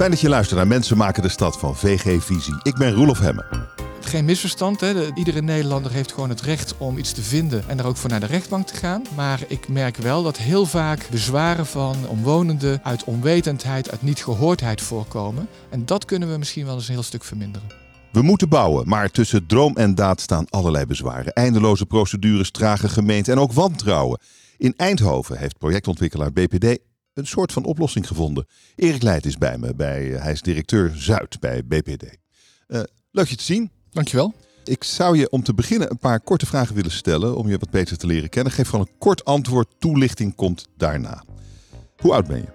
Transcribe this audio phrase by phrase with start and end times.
[0.00, 2.54] Fijn dat je luistert naar Mensen maken de stad van VG Visie.
[2.62, 3.46] Ik ben Roelof Hemmen.
[4.00, 4.92] Geen misverstand, hè?
[4.92, 8.10] De- iedere Nederlander heeft gewoon het recht om iets te vinden en daar ook voor
[8.10, 9.02] naar de rechtbank te gaan.
[9.16, 14.80] Maar ik merk wel dat heel vaak bezwaren van omwonenden uit onwetendheid, uit niet gehoordheid
[14.80, 15.48] voorkomen.
[15.70, 17.68] En dat kunnen we misschien wel eens een heel stuk verminderen.
[18.12, 21.32] We moeten bouwen, maar tussen droom en daad staan allerlei bezwaren.
[21.32, 24.20] Eindeloze procedures, trage gemeenten en ook wantrouwen.
[24.58, 26.78] In Eindhoven heeft projectontwikkelaar BPD
[27.14, 28.46] een soort van oplossing gevonden.
[28.76, 32.04] Erik Leijt is bij me, bij, hij is directeur Zuid bij BPD.
[32.66, 33.70] Eh, leuk je te zien.
[33.90, 34.34] Dankjewel.
[34.64, 37.70] Ik zou je om te beginnen een paar korte vragen willen stellen om je wat
[37.70, 38.52] beter te leren kennen.
[38.52, 41.24] Geef gewoon een kort antwoord, toelichting komt daarna.
[41.96, 42.48] Hoe oud ben je?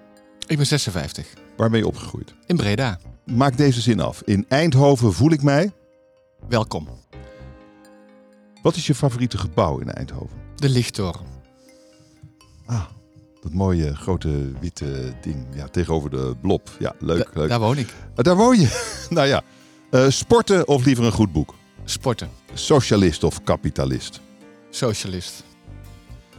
[0.46, 1.26] Ik ben 56.
[1.56, 2.34] Waar ben je opgegroeid?
[2.46, 2.98] In Breda.
[3.24, 4.22] Maak deze zin af.
[4.22, 5.72] In Eindhoven voel ik mij.
[6.48, 6.88] Welkom.
[8.62, 10.36] Wat is je favoriete gebouw in Eindhoven?
[10.56, 11.20] De Lichttoren.
[12.66, 12.84] Ah,
[13.46, 16.70] dat mooie grote witte ding ja, tegenover de blob.
[16.78, 17.48] Ja, leuk, Da- leuk.
[17.48, 17.92] Daar woon ik.
[18.14, 18.94] Ah, daar woon je.
[19.10, 19.42] nou ja.
[19.90, 21.54] Eh, sporten of liever een goed boek?
[21.84, 22.28] Sporten.
[22.54, 24.20] Socialist of kapitalist?
[24.70, 25.44] Socialist.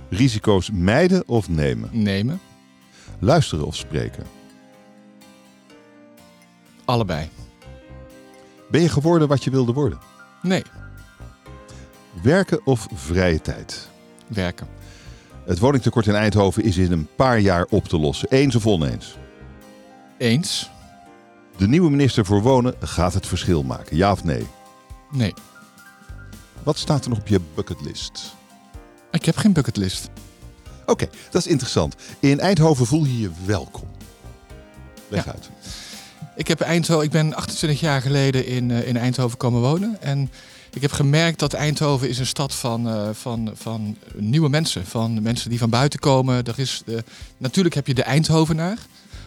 [0.09, 1.89] Risico's mijden of nemen?
[1.91, 2.39] Nemen.
[3.19, 4.23] Luisteren of spreken?
[6.85, 7.29] Allebei.
[8.71, 9.99] Ben je geworden wat je wilde worden?
[10.41, 10.63] Nee.
[12.23, 13.87] Werken of vrije tijd?
[14.27, 14.67] Werken.
[15.47, 18.29] Het woningtekort in Eindhoven is in een paar jaar op te lossen.
[18.29, 19.17] Eens of oneens?
[20.17, 20.69] Eens.
[21.57, 23.97] De nieuwe minister voor Wonen gaat het verschil maken.
[23.97, 24.47] Ja of nee?
[25.11, 25.33] Nee.
[26.63, 28.35] Wat staat er nog op je bucketlist?
[29.11, 30.09] Ik heb geen bucketlist.
[30.85, 31.95] Oké, dat is interessant.
[32.19, 33.87] In Eindhoven voel je je welkom.
[35.07, 35.31] Leg Ja.
[35.31, 35.49] uit.
[36.35, 40.01] Ik, heb Eindhoven, ik ben 28 jaar geleden in, eh, in Eindhoven komen wonen.
[40.01, 40.29] En
[40.77, 44.85] ik heb gemerkt dat Eindhoven is een stad van, eh, van, van nieuwe mensen.
[44.85, 46.45] Van mensen die van buiten komen.
[46.45, 46.83] Er is
[47.37, 48.77] natuurlijk heb je de Eindhovenaar.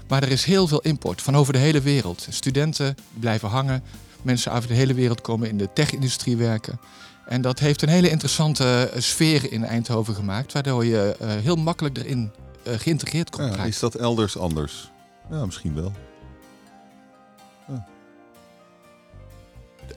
[0.09, 2.27] Maar er is heel veel import van over de hele wereld.
[2.31, 3.83] Studenten blijven hangen.
[4.23, 6.81] Mensen over de hele wereld komen in de tech-industrie werken.
[7.27, 10.53] En dat heeft een hele interessante eh, sfeer in Eindhoven gemaakt.
[10.53, 12.31] Waardoor je eh, heel makkelijk erin
[12.65, 14.91] geïntegreerd kon Ja, is dat elders anders?
[15.31, 15.93] Ja, misschien wel.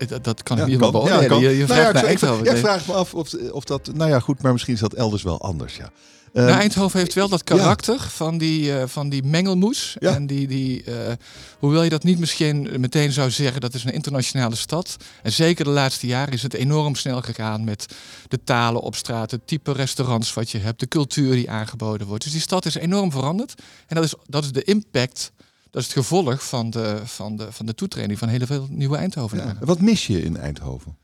[0.08, 0.80] Dat, dat kan Ja, ik niet.
[0.80, 1.28] Ja, beoordelen.
[1.28, 1.40] kan.
[1.40, 2.46] je, je Nou ja, vraagt naar Eindhoven.
[2.46, 3.90] ik vraag me af of, of dat...
[3.94, 5.92] Nou ja, goed, maar misschien is dat elders wel anders, ja.
[6.34, 9.96] Nou, Ehm, Eindhoven heeft wel dat karakter van, die, eh, van die mengelmoes.
[10.00, 10.16] Ja.
[10.16, 11.14] En die, die, eh,
[11.60, 14.98] hoewel je dat niet misschien meteen zou zeggen, dat is een internationale stad.
[15.24, 17.86] En zeker de laatste jaren is het enorm snel gegaan met
[18.28, 22.24] de talen op straat, het type restaurants wat je hebt, de cultuur die aangeboden wordt.
[22.24, 23.62] Dus die stad is enorm veranderd.
[23.88, 25.32] En dat is, dat is de impact,
[25.74, 28.98] dat is het gevolg van de, van de, van de toetreding van hele veel nieuwe
[28.98, 29.58] Eindhovenaren.
[29.60, 29.66] ja.
[29.66, 30.98] Wat mis je in Eindhoven?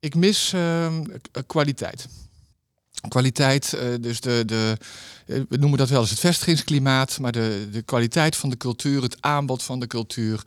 [0.00, 2.06] Ik mis ehm, k- kwaliteit.
[3.08, 4.76] Kwaliteit, eh, dus de, de,
[5.26, 9.02] eh, we noemen dat wel eens het vestigingsklimaat, maar de, de kwaliteit van de cultuur,
[9.02, 10.42] het aanbod van de cultuur.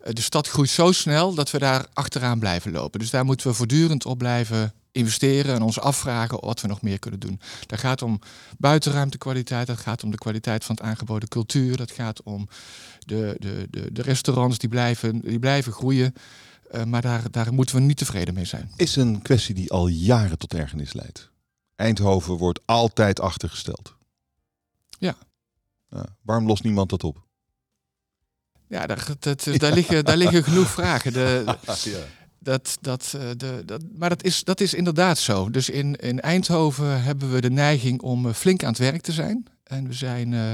[0.00, 3.00] Eh, de stad groeit zo snel dat we daar achteraan blijven lopen.
[3.00, 6.98] Dus daar moeten we voortdurend op blijven investeren en ons afvragen wat we nog meer
[6.98, 7.40] kunnen doen.
[7.66, 8.18] Dat gaat om
[8.58, 12.48] buitenruimtekwaliteit, dat gaat om de kwaliteit van het aangeboden cultuur, dat gaat om
[12.98, 16.14] de, de, de, de restaurants die blijven, die blijven groeien.
[16.70, 18.70] Eh, maar daar, daar moeten we niet tevreden mee zijn.
[18.76, 21.30] Is een kwestie die al jaren tot ergernis leidt.
[21.76, 23.94] Eindhoven wordt altijd achtergesteld.
[24.98, 25.16] Ja.
[26.22, 27.26] Waarom lost niemand dat op?
[28.68, 31.12] Ja, daar, dat, daar, liggen, daar liggen genoeg vragen.
[31.12, 31.44] De,
[31.84, 31.98] ja.
[32.40, 35.50] Dat, dat, eh, de, dat, maar dat is, dat is inderdaad zo.
[35.50, 39.12] Dus in, in Eindhoven hebben we de neiging om eh, flink aan het werk te
[39.12, 39.46] zijn.
[39.64, 40.52] En we zijn eh,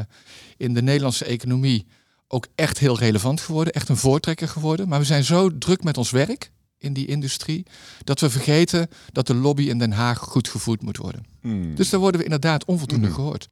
[0.56, 1.86] in de Nederlandse economie
[2.28, 3.72] ook echt heel relevant geworden.
[3.72, 4.88] Echt een voortrekker geworden.
[4.88, 7.66] Maar we zijn zo druk met ons werk in die industrie...
[8.04, 11.24] dat we vergeten dat de lobby in Den Haag goed gevoerd moet worden.
[11.40, 11.74] Hmm.
[11.74, 13.14] Dus daar worden we inderdaad onvoldoende Mhm.
[13.14, 13.48] gehoord.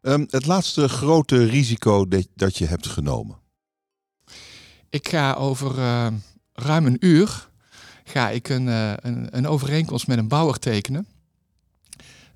[0.00, 3.38] Ehm, het laatste grote risico dat, dat je hebt genomen.
[4.90, 5.74] Ik ga over
[6.52, 7.48] ruim een uur
[8.04, 11.06] ga ik een, eh, een, een overeenkomst met een bouwer tekenen.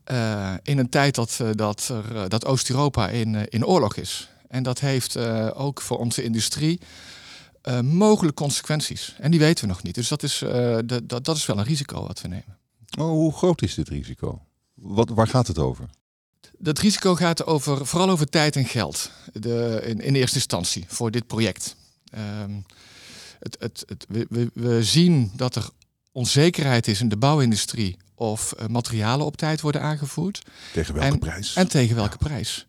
[0.09, 4.29] Eh, in een tijd dat, eh, dat, er, dat Oost-Europa in, in oorlog is.
[4.49, 5.17] En dat heeft
[5.55, 6.81] ook voor onze industrie
[7.63, 9.15] eh, mogelijk consequenties.
[9.19, 9.95] En die weten we nog niet.
[9.95, 10.45] Dus dat is,
[10.85, 12.59] dat, dat is wel een risico wat we nemen.
[12.99, 14.43] Oh, hoe groot is dit risico?
[14.75, 15.89] Wat, waar gaat het over?
[16.59, 19.11] Dat risico gaat over, vooral over tijd en geld.
[19.33, 21.77] De, in, in eerste instantie voor dit project.
[22.11, 22.53] Ehm,
[23.39, 25.69] het, het, het, we, we, we zien dat er
[26.13, 30.43] onzekerheid is in de bouwindustrie of eh, materialen op tijd worden aangevoerd.
[30.73, 31.55] Tegen welke En- prijs?
[31.55, 32.67] En tegen welke prijs.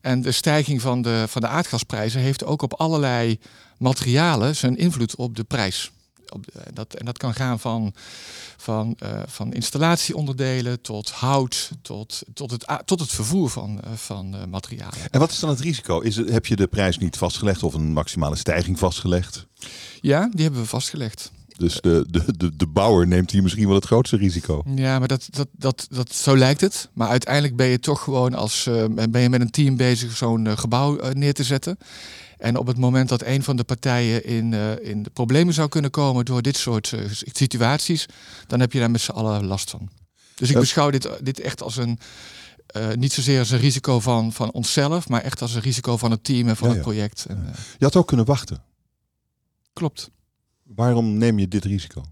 [0.00, 3.38] En de stijging van de, van de aardgasprijzen heeft ook op allerlei
[3.78, 5.90] materialen zijn invloed op de prijs.
[6.32, 7.92] Op de, dat, en dat kan gaan van,
[8.56, 14.50] van, uh, van installatieonderdelen tot hout, tot, tot, het, tot het vervoer van, uh, van
[14.50, 14.98] materialen.
[15.10, 16.00] En wat is dan het risico?
[16.00, 19.46] Is het, heb je de prijs niet vastgelegd of een maximale stijging vastgelegd?
[20.00, 21.30] Ja, die hebben we vastgelegd.
[21.56, 24.62] Dus de, de, de, de bouwer neemt hier misschien wel het grootste risico.
[24.74, 26.88] Ja, maar dat, dat, dat, dat, zo lijkt het.
[26.92, 28.68] Maar uiteindelijk ben je toch gewoon als
[29.10, 31.78] ben je met een team bezig zo'n gebouw neer te zetten.
[32.42, 34.52] En op het moment dat een van de partijen in,
[34.82, 36.94] in de problemen zou kunnen komen door dit soort
[37.32, 38.06] situaties,
[38.46, 39.88] dan heb je daar met z'n allen last van.
[40.34, 41.98] Dus ik beschouw dit, dit echt als een.
[42.94, 46.24] niet zozeer als een risico van, van onszelf, maar echt als een risico van het
[46.24, 46.90] team en van Ja, het ja.
[46.90, 47.24] project.
[47.28, 47.46] En,
[47.78, 48.62] Je had ook kunnen wachten.
[49.72, 50.10] klopt.
[50.62, 52.02] Waarom neem je dit risico?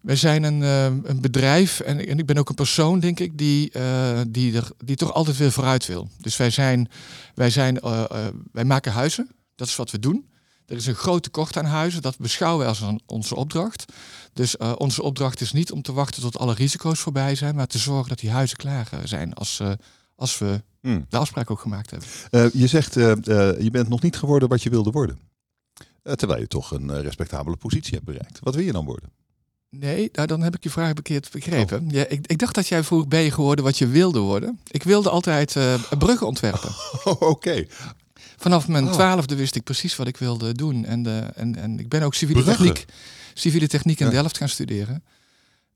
[0.00, 3.38] Wij zijn een, eh, een bedrijf en, en ik ben ook een persoon, denk ik,
[3.38, 6.08] die, eh, die, er, die toch altijd weer vooruit wil.
[6.18, 6.88] Dus wij, zijn,
[7.34, 10.28] wij, zijn, eh, eh, wij maken huizen, dat is wat we doen.
[10.66, 13.84] Er is een groot tekort aan huizen, dat beschouwen we als een, onze opdracht.
[14.32, 17.78] Dus onze opdracht is niet om te wachten tot alle risico's voorbij zijn, maar te
[17.78, 19.60] zorgen dat die huizen klaar zijn als,
[20.14, 21.06] als we Hmm.
[21.08, 22.50] de afspraak ook gemaakt hebben.
[22.60, 25.18] Je zegt, je bent nog niet geworden wat je wilde worden.
[26.02, 28.38] Terwijl je toch een respectabele positie hebt bereikt.
[28.42, 29.10] Wat wil je dan worden?
[29.70, 31.88] Nee, nou, dan heb ik je vraag verkeerd begrepen.
[31.88, 34.60] Ja, ik, ik dacht dat jij vroeg ben je geworden wat je wilde worden.
[34.70, 36.70] Ik wilde altijd eh bruggen ontwerpen.
[37.04, 37.66] Oh, oké.
[38.36, 38.92] Vanaf mijn Oh.
[38.92, 40.84] twaalfde wist ik precies wat ik wilde doen.
[40.84, 42.66] En, de, en, en ik ben ook civiele Bruggen?
[42.66, 42.92] techniek,
[43.34, 44.12] civiele techniek in Ja.
[44.12, 45.04] Delft gaan studeren.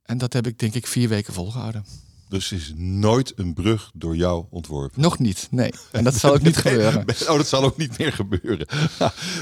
[0.03, 1.85] En dat heb ik denk ik vier weken volgehouden.
[2.29, 5.01] Dus is nooit een brug door jou ontworpen.
[5.01, 5.71] Nog niet, nee.
[5.93, 7.05] En dat zal ook niet gebeuren.
[7.29, 8.67] Oh, dat zal ook niet meer gebeuren.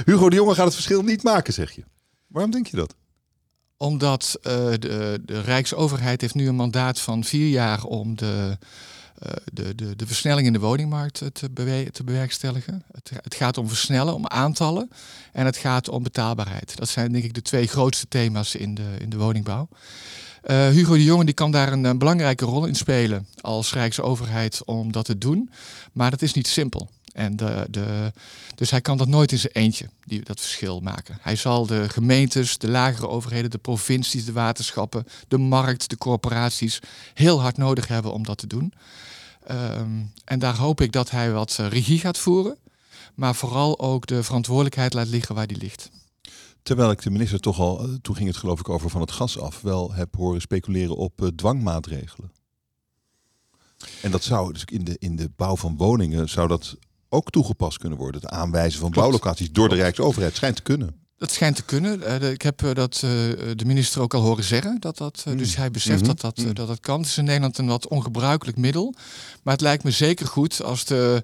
[0.05, 1.85] Hugo de Jonge gaat het verschil niet maken, zeg je.
[2.27, 2.95] Waarom denk je dat?
[3.83, 8.59] Omdat eh, de, de Rijksoverheid heeft nu een mandaat van vier jaar om de,
[9.19, 11.53] eh, de, de, de versnelling in de woningmarkt eh, te,
[11.93, 12.85] te bewerkstelligen.
[13.23, 14.91] Het, gaat om versnellen, om aantallen.
[15.33, 16.77] En het gaat om betaalbaarheid.
[16.77, 19.69] Dat zijn denk ik de twee grootste thema's in de, in de woningbouw.
[20.47, 24.93] Hugo de Jonge die kan daar een, eh, belangrijke rol in spelen als Rijksoverheid om
[24.93, 25.51] dat te doen.
[25.93, 26.91] Maar dat is niet simpel.
[27.13, 28.13] En de,
[28.55, 31.19] dus hij kan dat nooit in zijn eentje, die, dat verschil maken.
[31.21, 36.79] Hij zal de gemeentes, de lagere overheden, de provincies, de waterschappen, de markt, de corporaties
[37.15, 38.73] heel hard nodig hebben om dat te doen.
[39.47, 42.59] Ehm, en daar hoop ik dat hij wat eh, regie gaat voeren,
[43.15, 45.91] maar vooral ook de verantwoordelijkheid laat liggen waar die ligt.
[46.63, 49.13] Terwijl ik de minister toch al, eh, toen ging het geloof ik over van het
[49.13, 52.33] gas af, wel heb horen speculeren op eh, dwangmaatregelen.
[54.03, 56.77] En dat zou dus in de, in de bouw van woningen zou dat
[57.13, 58.21] ook toegepast kunnen worden.
[58.21, 58.97] Het aanwijzen van Klopt.
[59.09, 59.75] bouwlocaties door de.
[59.75, 60.95] Rijksoverheid schijnt te kunnen.
[61.17, 62.03] Dat schijnt te kunnen.
[62.23, 63.01] Eh, ik heb eh, dat eh,
[63.57, 64.77] de minister ook al horen zeggen.
[64.81, 65.39] Dat dat, eh, Mm.
[65.39, 66.07] Dus hij beseft Mhm.
[66.09, 66.55] dat, dat, Mm.
[66.55, 66.99] dat dat kan.
[67.01, 68.95] Het is in Nederland een wat ongebruikelijk middel.
[69.43, 71.23] Maar het lijkt me zeker goed als de,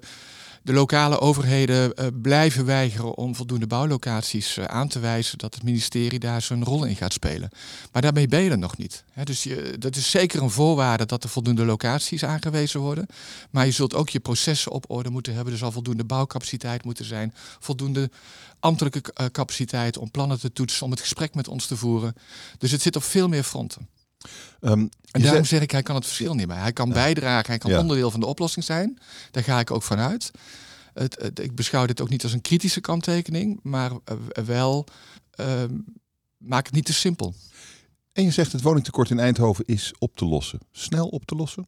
[0.63, 5.37] de lokale overheden eh, blijven weigeren om voldoende bouwlocaties eh, aan te wijzen.
[5.37, 7.49] Dat het ministerie daar zijn rol in gaat spelen.
[7.91, 9.03] Maar daarmee ben je er nog niet.
[9.23, 13.05] Dus je, dat is zeker een voorwaarde dat er voldoende locaties aangewezen worden.
[13.49, 15.53] Maar je zult ook je processen op orde moeten hebben.
[15.53, 17.33] Er zal voldoende bouwcapaciteit moeten zijn.
[17.59, 18.09] Voldoende
[18.59, 22.15] ambtelijke eh, capaciteit om plannen te toetsen, om het gesprek met ons te voeren.
[22.57, 23.87] Dus het zit op veel meer fronten.
[24.59, 26.57] Ehm, En je daarom zeg ik, hij kan het verschil niet meer.
[26.59, 27.79] Hij kan bijdragen, hij kan Ja.
[27.79, 28.99] onderdeel van de oplossing zijn.
[29.31, 30.31] Daar ga ik ook vanuit.
[30.93, 34.85] Het, het- ik beschouw dit ook niet als een kritische kanttekening, maar eh, wel
[35.31, 35.73] ehm,
[36.37, 37.33] maak het niet te simpel.
[38.13, 40.59] en je zegt het woningtekort in Eindhoven is op te lossen.
[40.71, 41.67] Snel op te lossen?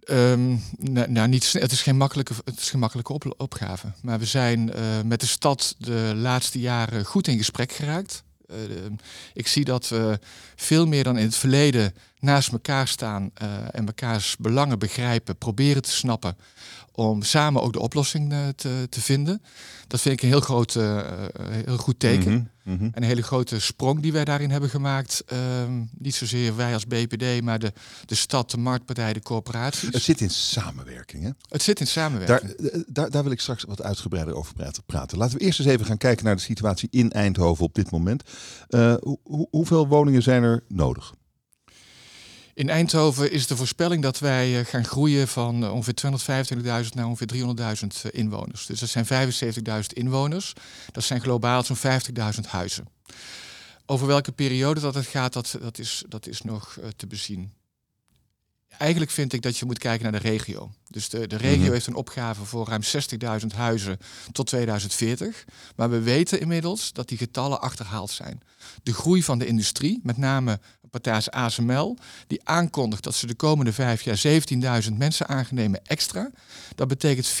[0.00, 3.92] Ehm, nou, nou, niet, sne- het is geen makkelijke, het is geen makkelijke op- opgave.
[4.02, 8.22] Maar we zijn eh, met de stad de laatste jaren goed in gesprek geraakt.
[8.54, 8.90] Eh, de-
[9.34, 10.18] ik zie dat we
[10.56, 11.94] veel meer dan in het verleden
[12.24, 16.36] naast elkaar staan eh, en mekaars belangen begrijpen, proberen te snappen
[16.92, 19.42] om samen ook de oplossing eh, te, te vinden.
[19.86, 21.00] Dat vind ik een heel, groot, eh,
[21.64, 22.50] heel goed teken.
[22.64, 25.22] En een hele grote sprong die wij daarin hebben gemaakt.
[25.26, 27.72] Ehm, niet zozeer wij als BPD, maar de,
[28.06, 29.82] de stad, de marktpartij, de corporaties.
[29.92, 31.22] Het zit in samenwerking.
[31.24, 31.30] Hè?
[31.48, 32.56] Het zit in samenwerking.
[32.60, 34.54] Daar, daar, daar wil ik straks wat uitgebreider over
[34.86, 35.18] praten-.
[35.18, 38.22] Laten we eerst eens even gaan kijken naar de situatie in Eindhoven op dit moment.
[38.68, 41.14] Hoe- hoe- hoeveel woningen zijn er nodig?
[42.54, 45.94] In Eindhoven is de voorspelling dat wij eh, gaan groeien van eh, ongeveer
[46.84, 47.42] 225.000 naar ongeveer 300.000
[48.02, 48.66] eh, inwoners.
[48.66, 50.52] Dus dat zijn 75.000 inwoners.
[50.92, 52.88] Dat zijn globaal zo'n 50.000 huizen.
[53.86, 57.52] Over welke periode dat het gaat, dat, dat, is, dat is nog te bezien.
[58.78, 60.70] Eigenlijk vind ik dat je moet kijken naar de regio.
[60.88, 61.72] Dus de, de regio Mhm.
[61.72, 62.82] heeft een opgave voor ruim
[63.40, 63.98] 60.000 huizen
[64.32, 65.44] tot 2040.
[65.76, 68.40] Maar we weten inmiddels dat die getallen achterhaald zijn.
[68.82, 70.60] De groei van de industrie, met name
[71.00, 71.96] Partij ASML,
[72.26, 74.22] die aankondigt dat ze de komende vijf jaar
[74.84, 76.30] 17.000 mensen aangenemen extra.
[76.74, 77.32] Dat betekent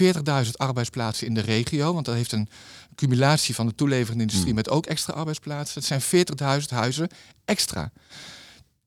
[0.44, 2.48] 40.000 arbeidsplaatsen in de regio, want dat heeft een
[2.94, 4.54] cumulatie van de toeleverende industrie Hmm.
[4.54, 5.74] met ook extra arbeidsplaatsen.
[5.74, 6.26] Dat zijn
[6.62, 7.08] 40.000 huizen
[7.44, 7.92] extra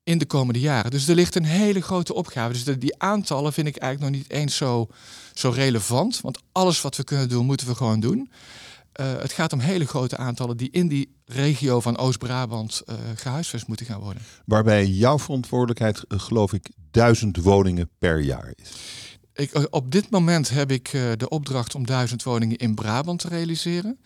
[0.04, 0.92] in de komende jaren.
[0.92, 2.54] Dus er ligt een hele grote opgave.
[2.54, 4.88] Dus de, die aantallen vind ik eigenlijk nog niet eens zo,
[5.34, 6.22] zo relevant.
[6.22, 8.30] Want alles wat we kunnen doen, moeten we gewoon doen.
[8.98, 13.68] Eh, het gaat om hele grote aantallen die in die regio van Oost-Brabant eh gehuisvest
[13.68, 14.22] moeten gaan worden.
[14.46, 18.72] Waarbij jouw verantwoordelijkheid, eh, geloof ik, duizend woningen per jaar is.
[19.34, 24.00] Ik, op dit moment heb ik de opdracht om duizend woningen in Brabant te realiseren.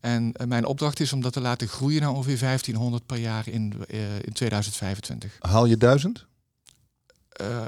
[0.00, 3.72] En mijn opdracht is om dat te laten groeien naar ongeveer 1500 per jaar in,
[4.20, 5.36] in 2025.
[5.40, 6.26] Haal je duizend?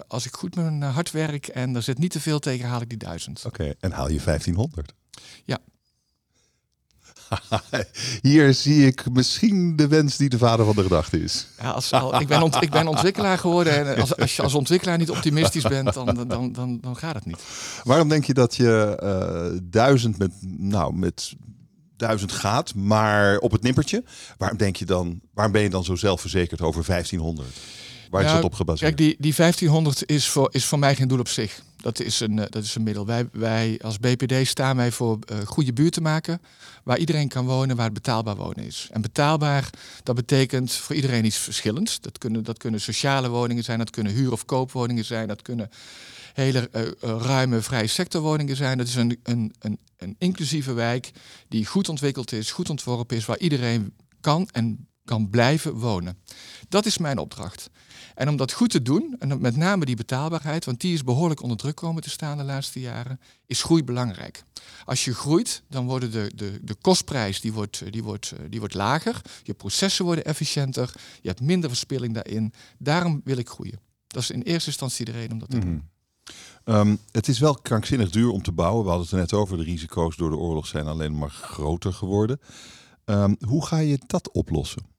[0.08, 2.88] Als ik goed mijn hard werk en er zit niet te veel tegen, haal ik
[2.88, 3.44] die duizend.
[3.44, 4.94] Oké, en haal je 1500?
[5.44, 5.58] Ja.
[8.22, 11.46] Hier zie ik misschien de wens die de vader van de gedachte is.
[11.60, 14.54] Ja, als, al, ik, ben ont, ik ben ontwikkelaar geworden en als, als je als
[14.54, 17.38] ontwikkelaar niet optimistisch bent, dan, dan, dan, dan gaat het niet.
[17.84, 21.34] Waarom denk je dat je eh, duizend met, nou, met
[21.96, 24.04] duizend gaat, maar op het nippertje?
[24.38, 27.48] Waarom denk je dan, waarom ben je dan zo zelfverzekerd over 1500?
[28.10, 28.94] Waar is Nou, dat op gebaseerd?
[28.94, 31.62] Kijk, die, die 1500 is voor, is voor mij geen doel op zich.
[31.86, 33.06] Dat is een, eh, dat is een middel.
[33.06, 36.40] Wij, wij als BPD staan wij voor eh, goede buurten maken.
[36.84, 38.88] Waar iedereen kan wonen, waar het betaalbaar wonen is.
[38.92, 39.70] En betaalbaar,
[40.02, 42.00] dat betekent voor iedereen iets verschillends.
[42.00, 45.28] Dat kunnen, dat kunnen sociale woningen zijn, dat kunnen huur- of koopwoningen zijn.
[45.28, 45.68] Dat kunnen
[46.32, 48.78] hele eh, ruime vrije sectorwoningen zijn.
[48.78, 51.10] Dat is een, een, een, een inclusieve wijk
[51.48, 53.24] die goed ontwikkeld is, goed ontworpen is.
[53.24, 56.18] Waar iedereen kan en kan blijven wonen.
[56.68, 57.70] Dat is mijn opdracht.
[58.16, 61.42] En om dat goed te doen, en met name die betaalbaarheid, want die is behoorlijk
[61.42, 64.42] onder druk komen te staan de laatste jaren, is groei belangrijk.
[64.84, 68.74] Als je groeit, dan worden de, de, de kostprijs die wordt, die, wordt, die wordt
[68.74, 70.92] lager, je processen worden efficiënter,
[71.22, 72.52] je hebt minder verspilling daarin.
[72.78, 73.80] Daarom wil ik groeien.
[74.06, 75.70] Dat is in eerste instantie de reden om dat te doen.
[75.70, 75.80] Mhm.
[76.64, 78.82] Ehm, het is wel krankzinnig duur om te bouwen.
[78.82, 79.56] We hadden het er net over.
[79.56, 82.40] De risico's door de oorlog zijn alleen maar groter geworden.
[83.04, 84.95] Ehm, hoe ga je dat oplossen?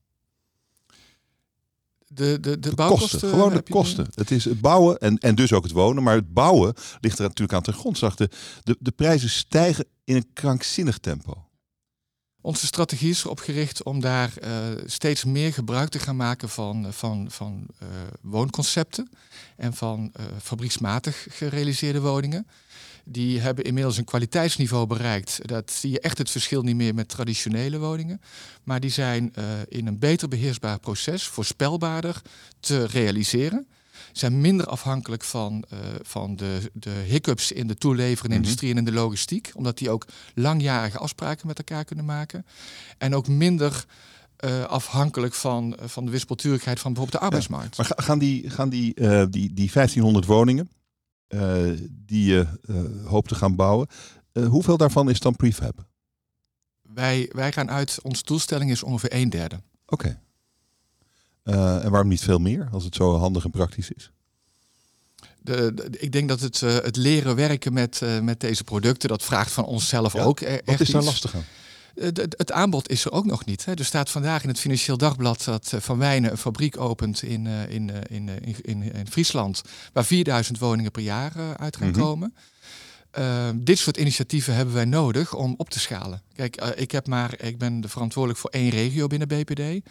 [2.07, 4.07] De, de, de, De kosten, gewoon de je kosten.
[4.13, 6.03] Het is het bouwen en, en dus ook het wonen.
[6.03, 8.15] Maar het bouwen ligt er natuurlijk aan ten grondslag.
[8.15, 8.29] De,
[8.63, 11.47] de, de prijzen stijgen in een krankzinnig tempo.
[12.41, 14.51] Onze strategie is erop gericht om daar uh,
[14.85, 17.87] steeds meer gebruik te gaan maken van, van, van uh,
[18.21, 19.09] woonconcepten
[19.55, 22.47] en van uh, fabrieksmatig gerealiseerde woningen.
[23.09, 25.39] Die hebben inmiddels een kwaliteitsniveau bereikt.
[25.47, 28.21] Dat zie je echt het verschil niet meer met traditionele woningen.
[28.63, 29.33] Maar die zijn
[29.69, 32.21] in een beter beheersbaar proces, voorspelbaarder
[32.59, 33.67] te realiseren
[34.11, 38.43] zijn minder afhankelijk van, uh, van de, de hiccups in de toeleverende Mhm.
[38.43, 39.51] industrie en in de logistiek.
[39.53, 42.45] Omdat die ook langjarige afspraken met elkaar kunnen maken.
[42.97, 43.85] En ook minder
[44.45, 47.77] uh, afhankelijk van, van de wispelturigheid van bijvoorbeeld de arbeidsmarkt.
[47.77, 50.76] Maar ga- gaan die, gaan die, eh, die, die 1500 woningen eh,
[51.89, 52.75] die je eh,
[53.10, 53.88] hoopt te gaan bouwen,
[54.31, 55.86] eh, hoeveel daarvan is dan prefab?
[56.81, 59.62] Wij, wij gaan uit, onze doelstelling is ongeveer een derde.
[59.86, 60.19] Oké.
[61.43, 64.12] Eh, en waarom niet veel meer, als het zo handig en praktisch is?
[65.41, 69.10] De, de- ik denk dat het, eh, het leren werken met, eh, met deze producten,
[69.10, 70.39] dat vraagt van onszelf Ja, ook.
[70.41, 71.43] e- Wat is daar lastig aan?
[71.99, 73.65] Eh, het aanbod is er ook nog niet.
[73.65, 73.73] Hè.
[73.73, 77.47] Er staat vandaag in het Financieel Dagblad dat eh, Van Wijnen een fabriek opent in,
[77.47, 78.29] eh, in, in,
[78.61, 79.61] in, in, Friesland,
[79.93, 81.99] waar 4000 woningen per jaar uit gaan Mhm.
[81.99, 82.33] komen.
[83.55, 86.21] Dit soort initiatieven hebben wij nodig om op te schalen.
[86.33, 89.89] Kijk, ik, heb maar, ik ben de verantwoordelijk voor één regio binnen BPD.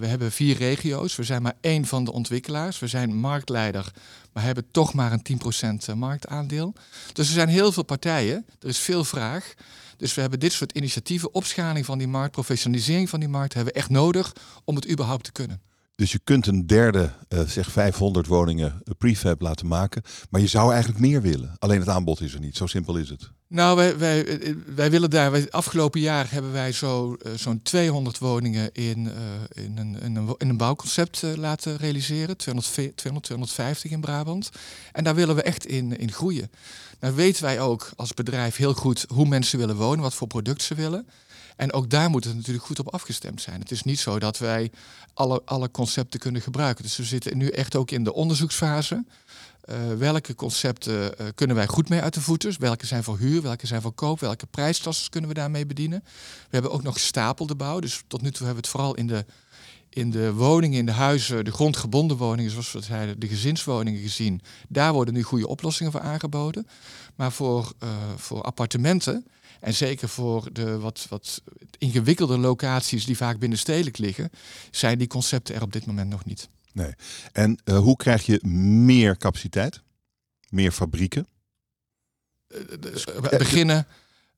[0.00, 1.16] We hebben vier regio's.
[1.16, 2.78] We zijn maar één van de ontwikkelaars.
[2.78, 3.92] We zijn marktleider,
[4.32, 6.72] maar hebben toch maar een 10% marktaandeel.
[7.12, 8.46] Dus er zijn heel veel partijen.
[8.60, 9.54] Er is veel vraag.
[10.00, 13.72] Dus we hebben dit soort initiatieven, opschaling van die markt, professionalisering van die markt, hebben
[13.72, 14.32] we echt nodig
[14.64, 15.62] om het überhaupt te kunnen.
[15.94, 20.02] Dus je kunt een derde, eh, zeg 500 woningen eh, prefab laten maken.
[20.30, 21.54] Maar je zou eigenlijk meer willen.
[21.58, 22.56] Alleen het aanbod is er niet.
[22.56, 23.32] Zo simpel is het.
[23.52, 23.98] Nou, wij,
[24.74, 25.30] wij, willen daar.
[25.30, 30.34] Wij, afgelopen jaar hebben wij eh, zo'n 200 woningen in, eh, in, een, in, een,
[30.38, 32.36] in een bouwconcept eh, laten realiseren.
[32.36, 34.50] 200, 200, 250 in Brabant.
[34.92, 36.50] En daar willen we echt in, in groeien.
[37.00, 40.62] Nou weten wij ook als bedrijf heel goed hoe mensen willen wonen, wat voor product
[40.62, 41.06] ze willen.
[41.56, 43.60] En ook daar moet het natuurlijk goed op afgestemd zijn.
[43.60, 44.70] Het is niet zo dat wij
[45.14, 46.84] alle, alle concepten kunnen gebruiken.
[46.84, 49.04] Dus we zitten nu echt ook in de onderzoeksfase.
[49.60, 52.54] Eh, welke concepten eh, kunnen wij goed mee uit de voeten?
[52.58, 54.20] Welke zijn voor huur, welke zijn voor koop?
[54.20, 56.00] Welke prijsklassen kunnen we daarmee bedienen?
[56.04, 57.80] We hebben ook nog stapelde bouw.
[57.80, 59.24] Dus tot nu toe hebben we het vooral in de,
[59.88, 64.40] in de woningen, in de huizen, de grondgebonden woningen, zoals we zeiden, de gezinswoningen gezien,
[64.68, 66.66] daar worden nu goede oplossingen voor aangeboden.
[67.14, 69.26] Maar voor, uh, voor appartementen
[69.60, 71.42] en zeker voor de wat, wat
[71.78, 74.30] ingewikkelde locaties die vaak binnenstedelijk liggen,
[74.70, 76.48] zijn die concepten er op dit moment nog niet.
[76.72, 76.94] Nee.
[77.32, 79.82] En uh, hoe krijg je meer capaciteit?
[80.48, 81.26] Meer fabrieken?
[82.48, 83.86] Uh, beginnen.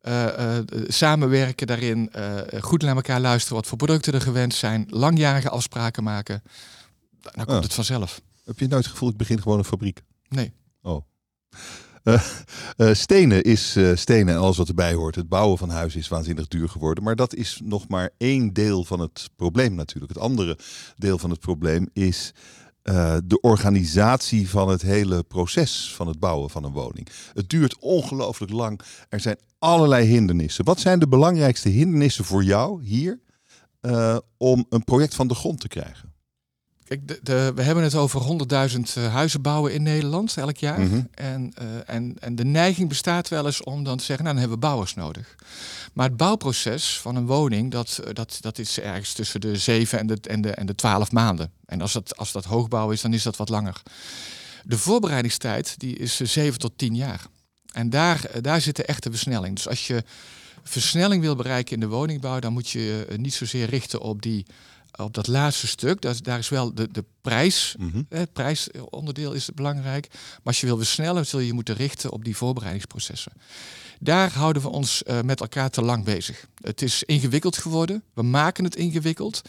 [0.03, 2.11] Uh, samenwerken daarin,
[2.61, 6.43] goed naar elkaar luisteren wat voor producten er gewend zijn, langjarige afspraken maken.
[7.21, 7.63] Dan komt oh.
[7.63, 8.21] het vanzelf.
[8.45, 10.03] Heb je nooit het gevoel, ik begin gewoon een fabriek?
[10.29, 10.53] Nee.
[10.83, 11.05] Oh.
[12.77, 15.15] Uh, stenen is uh, stenen en alles wat erbij hoort.
[15.15, 17.05] Het bouwen van huizen is waanzinnig duur geworden.
[17.05, 20.13] Maar dat is nog maar één deel van het probleem natuurlijk.
[20.13, 20.59] Het andere
[20.97, 22.33] deel van het probleem is
[23.25, 27.09] de organisatie van het hele proces van het bouwen van een woning.
[27.35, 28.81] Het duurt ongelooflijk lang.
[29.09, 30.65] Er zijn allerlei hindernissen.
[30.65, 33.21] Wat zijn de belangrijkste hindernissen voor jou hier
[34.37, 36.12] om een project van de grond te krijgen?
[37.03, 38.23] De, de, we hebben het over
[38.71, 40.81] 100.000 uh, huizen bouwen in Nederland elk jaar.
[40.81, 41.01] Mhm.
[41.15, 44.49] en, uh, en, en de neiging bestaat wel eens om dan te zeggen, nou dan
[44.49, 45.35] hebben we bouwers nodig.
[45.93, 49.99] Maar het bouwproces van een woning, dat, eh, dat, dat is ergens tussen de 7
[49.99, 51.53] en de, en, de, en de 12 maanden.
[51.67, 53.83] En als dat, als dat hoogbouw is, dan is dat wat langer.
[54.65, 57.27] De voorbereidingstijd die is 7 tot 10 jaar.
[57.73, 59.55] En daar, daar zit de echte versnelling.
[59.55, 60.05] Dus als je
[60.63, 64.47] versnelling wil bereiken in de woningbouw, dan moet je niet zozeer richten op die
[64.97, 69.49] op dat laatste stuk, dat, daar is wel de, de prijs, mm het prijsonderdeel is
[69.55, 70.09] belangrijk.
[70.11, 73.33] Maar als je wil versnellen, zul je je moeten richten op die voorbereidingsprocessen.
[74.01, 76.47] Daar houden we ons uh, met elkaar te lang bezig.
[76.61, 79.43] Het is ingewikkeld geworden, we maken het ingewikkeld.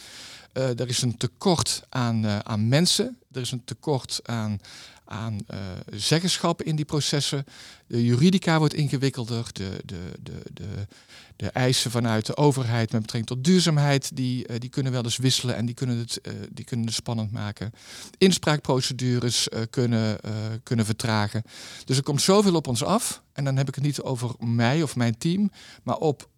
[0.53, 4.59] Uh, er is een tekort aan, uh, aan mensen, er is een tekort aan,
[5.05, 5.57] aan uh,
[5.91, 7.45] zeggenschap in die processen.
[7.87, 10.87] De juridica wordt ingewikkelder, de, de, de, de,
[11.35, 15.17] de eisen vanuit de overheid met betrekking tot duurzaamheid, die, uh, die kunnen wel eens
[15.17, 17.71] wisselen en die kunnen het, uh, die kunnen spannend maken.
[18.17, 20.19] Inspraakprocedures kunnen,
[20.63, 21.43] kunnen vertragen.
[21.85, 23.21] Dus er komt zoveel op ons af.
[23.33, 25.51] En dan heb ik het niet over mij of mijn team,
[25.83, 26.29] maar op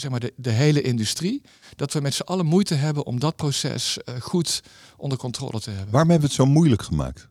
[0.00, 1.42] zeg maar, de, de hele industrie,
[1.76, 4.62] dat we met z'n allen moeite hebben om dat proces goed
[4.96, 5.90] onder controle te hebben.
[5.90, 7.26] Waarom hebben we het zo moeilijk gemaakt?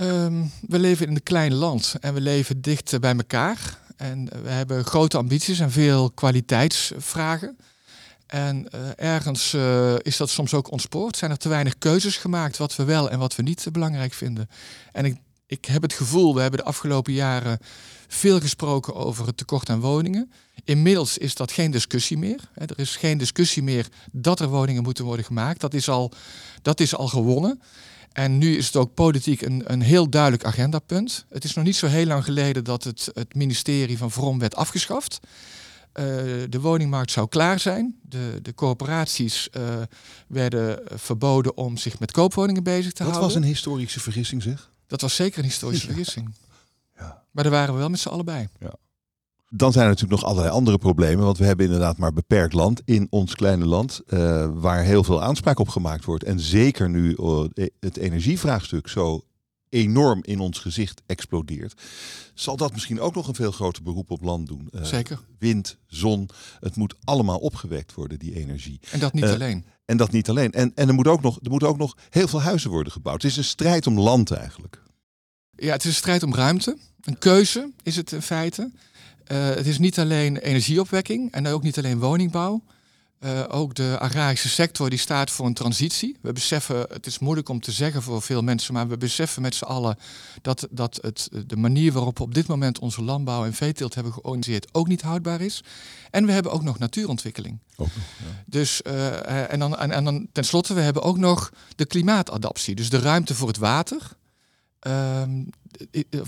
[0.00, 3.78] Um, we leven in een klein land en we leven dicht bij elkaar.
[3.96, 7.58] En we hebben grote ambities en veel kwaliteitsvragen.
[8.26, 11.16] En uh, ergens uh, is dat soms ook ontspoord.
[11.16, 14.48] Zijn er te weinig keuzes gemaakt wat we wel en wat we niet belangrijk vinden.
[14.92, 17.58] En ik, ik heb het gevoel, we hebben de afgelopen jaren
[18.08, 20.32] veel gesproken over het tekort aan woningen.
[20.64, 22.40] Inmiddels is dat geen discussie meer.
[22.54, 25.60] Er is geen discussie meer dat er woningen moeten worden gemaakt.
[25.60, 26.12] Dat is al,
[26.62, 27.60] dat is al gewonnen.
[28.12, 31.24] En nu is het ook politiek een, een heel duidelijk agendapunt.
[31.28, 34.54] Het is nog niet zo heel lang geleden dat het, het ministerie van Vrom werd
[34.54, 35.20] afgeschaft.
[35.20, 36.04] Uh,
[36.48, 37.96] de woningmarkt zou klaar zijn.
[38.02, 39.62] De, de corporaties uh,
[40.26, 43.22] werden verboden om zich met koopwoningen bezig te houden.
[43.22, 44.70] Dat was een historische vergissing, zeg?
[44.86, 46.34] Dat was zeker een historische vergissing.
[47.36, 48.48] Maar daar waren we wel met z'n allen bij.
[48.60, 48.74] Ja.
[49.48, 51.24] Dan zijn er natuurlijk nog allerlei andere problemen.
[51.24, 54.00] Want we hebben inderdaad maar beperkt land in ons kleine land.
[54.08, 56.24] Uh, waar heel veel aanspraak op gemaakt wordt.
[56.24, 57.44] En zeker nu uh,
[57.80, 59.24] het energievraagstuk zo
[59.68, 61.82] enorm in ons gezicht explodeert.
[62.34, 64.68] Zal dat misschien ook nog een veel groter beroep op land doen?
[64.70, 65.20] Uh, zeker.
[65.38, 66.28] Wind, zon,
[66.60, 68.80] het moet allemaal opgewekt worden, die energie.
[68.90, 69.66] En dat niet alleen.
[69.84, 70.52] En dat niet alleen.
[70.52, 73.22] En, en er, moet ook nog, er moeten ook nog heel veel huizen worden gebouwd.
[73.22, 74.84] Het is een strijd om land eigenlijk.
[75.56, 76.76] Ja, het is een strijd om ruimte.
[77.06, 78.70] Een keuze is het in feite.
[79.32, 82.62] Uh, het is niet alleen energieopwekking en ook niet alleen woningbouw.
[83.20, 86.16] Uh, ook de agrarische sector die staat voor een transitie.
[86.20, 89.54] We beseffen, het is moeilijk om te zeggen voor veel mensen, maar we beseffen met
[89.54, 89.98] z'n allen
[90.42, 94.12] dat, dat het, de manier waarop we op dit moment onze landbouw en veeteelt hebben
[94.12, 95.64] georganiseerd ook niet houdbaar is.
[96.10, 97.58] En we hebben ook nog natuurontwikkeling.
[97.76, 97.84] ja.
[98.46, 102.74] Dus, uh, en, dan, en, en dan tenslotte, we hebben ook nog de klimaatadaptie.
[102.74, 104.16] Dus de ruimte voor het water.
[104.86, 105.50] Um,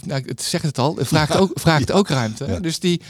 [0.04, 2.60] nou, het zegt het al, het vraagt ook, vraagt ook ruimte.
[2.60, 3.00] Dus die,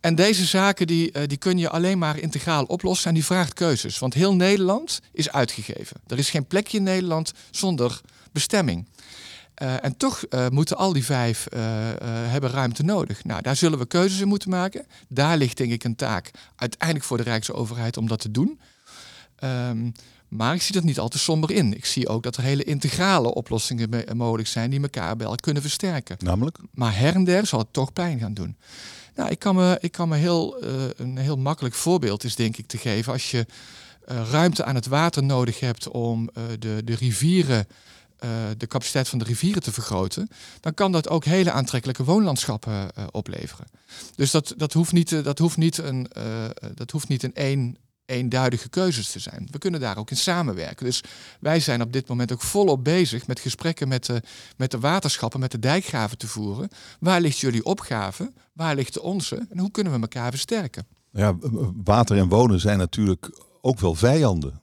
[0.00, 3.52] en deze zaken die, uh, die kun je alleen maar integraal oplossen en die vraagt
[3.52, 3.98] keuzes.
[3.98, 5.96] Want heel Nederland is uitgegeven.
[6.06, 8.00] Er is geen plekje in Nederland zonder
[8.32, 8.88] bestemming.
[9.62, 11.46] Uh, en toch uh, moeten al die vijf
[12.28, 13.24] hebben ruimte nodig.
[13.24, 14.86] Nou, daar zullen we keuzes in moeten maken.
[15.08, 18.60] Daar ligt denk ik een taak uiteindelijk voor de Rijksoverheid om dat te doen.
[19.44, 19.92] Um,
[20.36, 21.74] maar ik zie dat niet al te somber in.
[21.74, 26.16] Ik zie ook dat er hele integrale oplossingen mogelijk zijn die elkaar wel kunnen versterken.
[26.18, 26.58] Namelijk?
[26.70, 28.56] Maar her en der zal het toch pijn gaan doen.
[29.14, 32.56] Nou, ik kan me, ik kan me heel, uh, een heel makkelijk voorbeeld is denk
[32.56, 33.12] ik te geven.
[33.12, 33.46] Als je
[34.08, 37.66] uh, ruimte aan het water nodig hebt om uh, de, de rivieren,
[38.56, 40.28] de capaciteit van de rivieren te vergroten,
[40.60, 43.66] dan kan dat ook hele aantrekkelijke woonlandschappen opleveren.
[44.16, 46.06] Dus dat, dat, hoeft niet, dat, hoeft niet een,
[46.74, 49.48] dat hoeft niet een één eenduidige keuzes te zijn.
[49.50, 50.86] We kunnen daar ook in samenwerken.
[50.86, 51.00] Dus
[51.40, 54.22] wij zijn op dit moment ook volop bezig met gesprekken met de,
[54.56, 56.68] met de waterschappen, met de dijkgraven te voeren.
[57.00, 58.32] Waar ligt jullie opgave?
[58.52, 59.46] Waar ligt de onze?
[59.50, 60.86] En hoe kunnen we elkaar versterken?
[61.10, 61.36] Ja,
[61.84, 64.62] water en wonen zijn natuurlijk ook wel vijanden.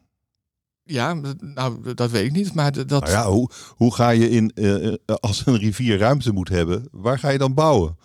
[0.83, 2.53] Ja, nou, dat weet ik niet.
[2.53, 2.89] Maar dat...
[2.89, 7.19] Nou ja, hoe, hoe ga je in, uh, als een rivier ruimte moet hebben, waar
[7.19, 7.97] ga je dan bouwen?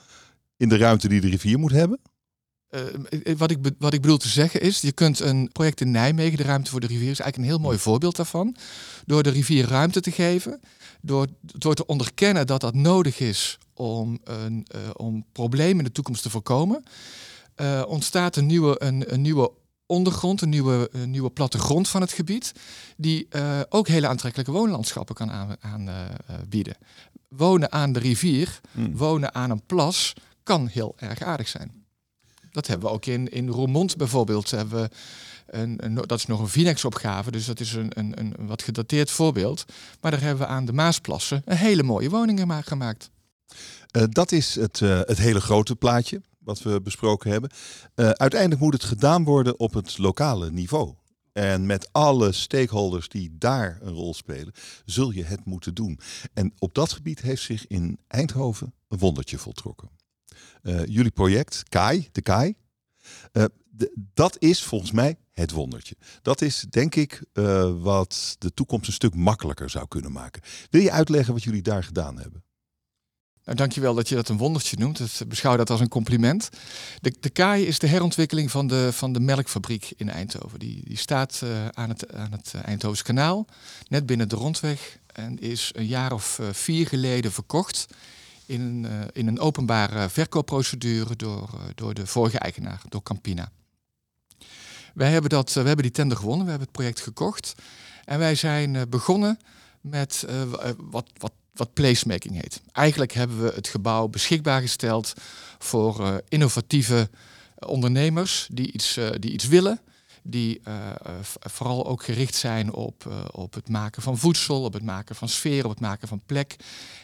[0.56, 2.00] In de ruimte die de rivier moet hebben?
[2.70, 6.36] Uh, wat, ik wat ik bedoel te zeggen is, je kunt een project in Nijmegen,
[6.36, 8.56] de ruimte voor de rivier, is eigenlijk een heel mooi voorbeeld daarvan.
[9.04, 10.60] Door de rivier ruimte te geven,
[11.00, 15.92] door, door te onderkennen dat dat nodig is om, een, uh, om problemen in de
[15.92, 16.82] toekomst te voorkomen,
[17.56, 19.52] uh, ontstaat een nieuwe, een, een nieuwe
[19.86, 22.52] ondergrond, een nieuwe, een nieuwe plattegrond van het gebied,
[22.96, 23.28] die
[23.68, 26.74] ook hele aantrekkelijke woonlandschappen kan aanbieden.
[26.74, 26.86] Aan,
[27.28, 28.96] wonen aan de rivier, hmm.
[28.96, 31.85] wonen aan een plas, kan heel erg aardig zijn.
[32.56, 34.50] Dat hebben we ook in, in Roermond bijvoorbeeld.
[34.50, 34.90] Hebben we
[35.46, 39.64] een, dat is nog een Vinex-opgave, dus dat is een, een, een wat gedateerd voorbeeld.
[40.00, 43.10] Maar daar hebben we aan de Maasplassen een hele mooie woningen gemaakt.
[43.96, 47.50] Uh, dat is het, het hele grote plaatje wat we besproken hebben.
[47.94, 50.94] Uh, uiteindelijk moet het gedaan worden op het lokale niveau.
[51.32, 54.52] En met alle stakeholders die daar een rol spelen,
[54.84, 56.00] zul je het moeten doen.
[56.34, 59.95] En op dat gebied heeft zich in Eindhoven een wondertje voltrokken.
[60.66, 62.54] Uh, jullie project, KAI, de KAI,
[63.70, 65.96] de, dat is volgens mij het wondertje.
[66.22, 67.22] Dat is denk ik
[67.80, 70.42] wat de toekomst een stuk makkelijker zou kunnen maken.
[70.70, 72.44] Wil je uitleggen wat jullie daar gedaan hebben?
[73.44, 75.00] Nou, dankjewel dat je dat een wondertje noemt.
[75.20, 76.48] Ik beschouw dat als een compliment.
[77.00, 80.58] De, de KAI is de herontwikkeling van de, van de melkfabriek in Eindhoven.
[80.58, 83.46] Die, die staat aan het, aan het Eindhoven's kanaal,
[83.88, 84.98] net binnen de rondweg.
[85.06, 87.86] En is een jaar of vier geleden verkocht
[88.46, 93.50] in een, uh, in een openbare verkoopprocedure door, door de vorige eigenaar, door Campina.
[94.94, 97.54] Wij hebben, dat, we hebben die tender gewonnen, we hebben het project gekocht.
[98.04, 99.38] En wij zijn begonnen
[99.80, 100.26] met
[100.76, 102.60] wat, wat wat placemaking heet.
[102.72, 105.12] Eigenlijk hebben we het gebouw beschikbaar gesteld
[105.58, 107.10] voor innovatieve
[107.58, 109.80] ondernemers die iets, die iets willen.
[110.28, 110.74] Die uh,
[111.40, 115.64] vooral ook gericht zijn op, op het maken van voedsel, op het maken van sfeer,
[115.64, 116.56] op het maken van plek.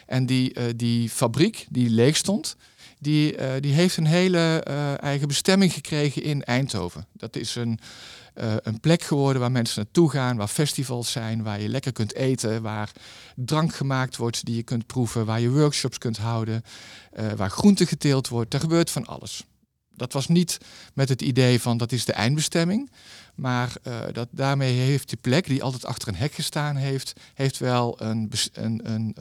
[0.05, 2.55] En die, die fabriek die leeg stond,
[2.99, 4.63] die, die heeft een hele
[4.99, 7.07] eigen bestemming gekregen in Eindhoven.
[7.11, 7.79] Dat is een,
[8.63, 12.61] een plek geworden waar mensen naartoe gaan, waar festivals zijn, waar je lekker kunt eten,
[12.61, 12.91] waar
[13.35, 16.63] drank gemaakt wordt die je kunt proeven, waar je workshops kunt houden,
[17.35, 18.53] waar groente geteeld wordt.
[18.53, 19.43] Er gebeurt van alles.
[19.95, 20.57] Dat was niet
[20.93, 22.91] met het idee van dat is de eindbestemming,
[23.35, 27.57] maar uh, dat daarmee heeft die plek die altijd achter een hek gestaan heeft, heeft
[27.57, 29.15] wel een, een, een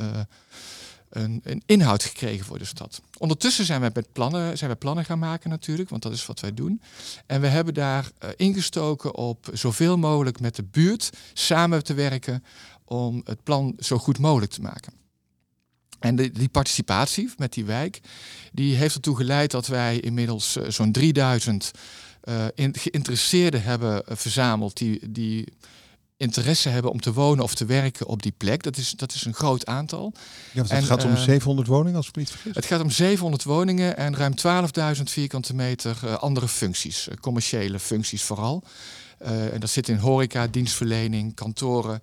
[1.13, 3.01] een, een, inhoud gekregen voor de stad.
[3.19, 6.41] Ondertussen zijn we met plannen, zijn we plannen gaan maken natuurlijk, want dat is wat
[6.41, 6.83] wij doen.
[7.27, 12.45] En we hebben daar uh, ingestoken op zoveel mogelijk met de buurt samen te werken
[12.85, 15.02] om het plan zo goed mogelijk te maken.
[16.03, 18.01] En de, die participatie met die wijk,
[18.53, 21.71] die heeft ertoe geleid dat wij inmiddels uh, zo'n 3000
[22.25, 25.49] uh, in, geïnteresseerden hebben verzameld die, die
[26.17, 28.63] interesse hebben om te wonen of te werken op die plek.
[28.63, 30.13] Dat is, dat is een groot aantal.
[30.53, 32.55] Ja, het gaat om 700 eh, woningen, als ik niet vergis.
[32.55, 34.35] Het gaat om 700 woningen en ruim
[34.97, 38.65] 12.000 vierkante meter uh, andere functies, commerciële functies vooral.
[39.19, 42.03] en dat zit in horeca, dienstverlening, kantoren.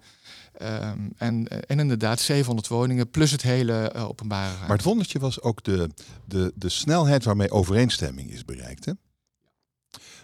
[0.62, 4.68] Um, en, en inderdaad 700 woningen plus het hele openbare ruimte.
[4.68, 5.90] Maar het wondertje was ook de,
[6.26, 8.86] de, de snelheid waarmee overeenstemming is bereikt.
[8.86, 8.94] Hè?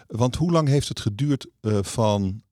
[0.06, 1.46] Want hoe lang heeft het geduurd
[1.80, 2.42] van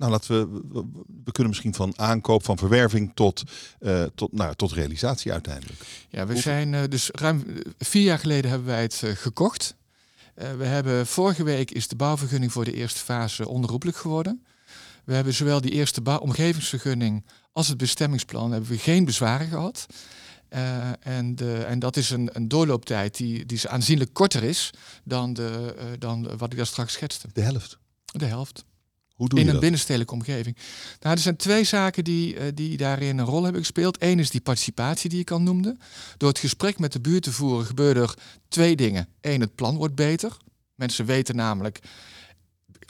[0.00, 0.84] nou, laten we,
[1.24, 3.42] we kunnen misschien van aankoop, van verwerving tot,
[3.80, 5.80] uh, tot, nou, tot realisatie uiteindelijk.
[6.08, 7.44] Ja, we zijn uh, dus ruim
[7.78, 9.76] vier jaar geleden hebben wij het uh, gekocht.
[10.34, 14.44] we hebben vorige week is de bouwvergunning voor de eerste fase onroepelijk geworden.
[15.10, 19.86] We hebben zowel die eerste omgevingsvergunning als het bestemmingsplan hebben we geen bezwaren gehad.
[21.00, 24.70] en, de, en dat is een, een doorlooptijd die, die aanzienlijk korter is
[25.04, 27.28] dan, de, dan wat ik daar straks schetste.
[27.32, 27.78] De helft?
[28.04, 28.64] De helft
[29.16, 30.56] in een binnenstedelijke omgeving.
[31.00, 34.02] Nou, er zijn twee zaken die, uh, die daarin een rol hebben gespeeld.
[34.02, 35.76] Eén is die participatie die ik al noemde.
[36.16, 38.14] Door het gesprek met de buurt te voeren gebeuren er
[38.48, 39.08] twee dingen.
[39.20, 40.36] Eén, het plan wordt beter.
[40.74, 41.80] Mensen weten namelijk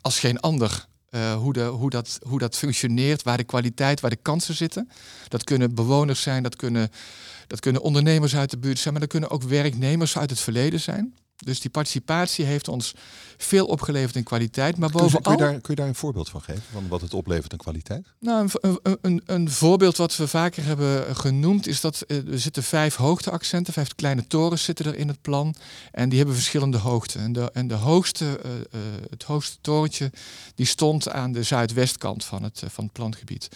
[0.01, 4.11] als geen ander uh, hoe, de, hoe, dat, hoe dat functioneert, waar de kwaliteit, waar
[4.11, 4.91] de kansen zitten.
[5.29, 6.91] Dat kunnen bewoners zijn, dat kunnen,
[7.47, 10.81] dat kunnen ondernemers uit de buurt zijn, maar dat kunnen ook werknemers uit het verleden
[10.81, 11.15] zijn.
[11.45, 12.95] Dus die participatie heeft ons
[13.37, 14.79] veel opgeleverd in kwaliteit.
[14.79, 15.37] Maar Kun je, bovenal...
[15.37, 16.63] kun, je daar, kun je daar een voorbeeld van geven?
[16.73, 18.07] Van wat het oplevert in kwaliteit?
[18.19, 22.39] Nou, een, een, een, een voorbeeld wat we vaker hebben genoemd is dat eh, er
[22.39, 25.55] zitten vijf hoogteaccenten, vijf kleine torens zitten er in het plan.
[25.93, 27.21] En die hebben verschillende hoogten.
[27.21, 30.11] En, de, en de hoogste, eh, eh, het hoogste torentje
[30.55, 33.49] die stond aan de zuidwestkant van het, van het plangebied.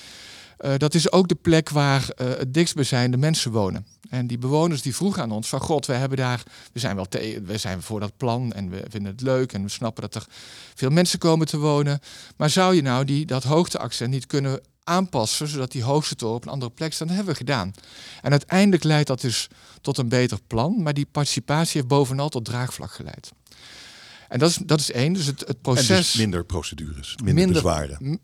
[0.76, 3.86] Dat is ook de plek waar het dichtstbijzijnde mensen wonen.
[4.14, 7.08] En die bewoners die vroegen aan ons van god, we hebben daar, we zijn wel
[7.08, 10.14] tegen, we zijn voor dat plan en we vinden het leuk en we snappen dat
[10.14, 10.26] er
[10.74, 12.00] veel mensen komen te wonen.
[12.36, 16.44] Maar zou je nou die, dat hoogteaccent niet kunnen aanpassen, zodat die hoogste toren op
[16.44, 17.08] een andere plek staat?
[17.08, 17.72] Dat hebben we gedaan.
[18.22, 19.48] En uiteindelijk leidt dat dus
[19.80, 23.30] tot een beter plan, maar die participatie heeft bovenal tot draagvlak geleid.
[24.28, 25.12] En dat is, dat is één.
[25.12, 25.88] Dus het, het proces.
[25.88, 28.20] En dus minder procedures, minder, minder bezwaren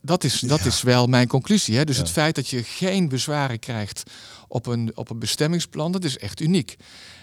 [0.00, 1.76] dat is, dat is wel mijn conclusie.
[1.76, 1.84] Hè?
[1.84, 4.02] Dus het feit dat je geen bezwaren krijgt
[4.48, 6.76] op een, op een bestemmingsplan, dat is echt uniek.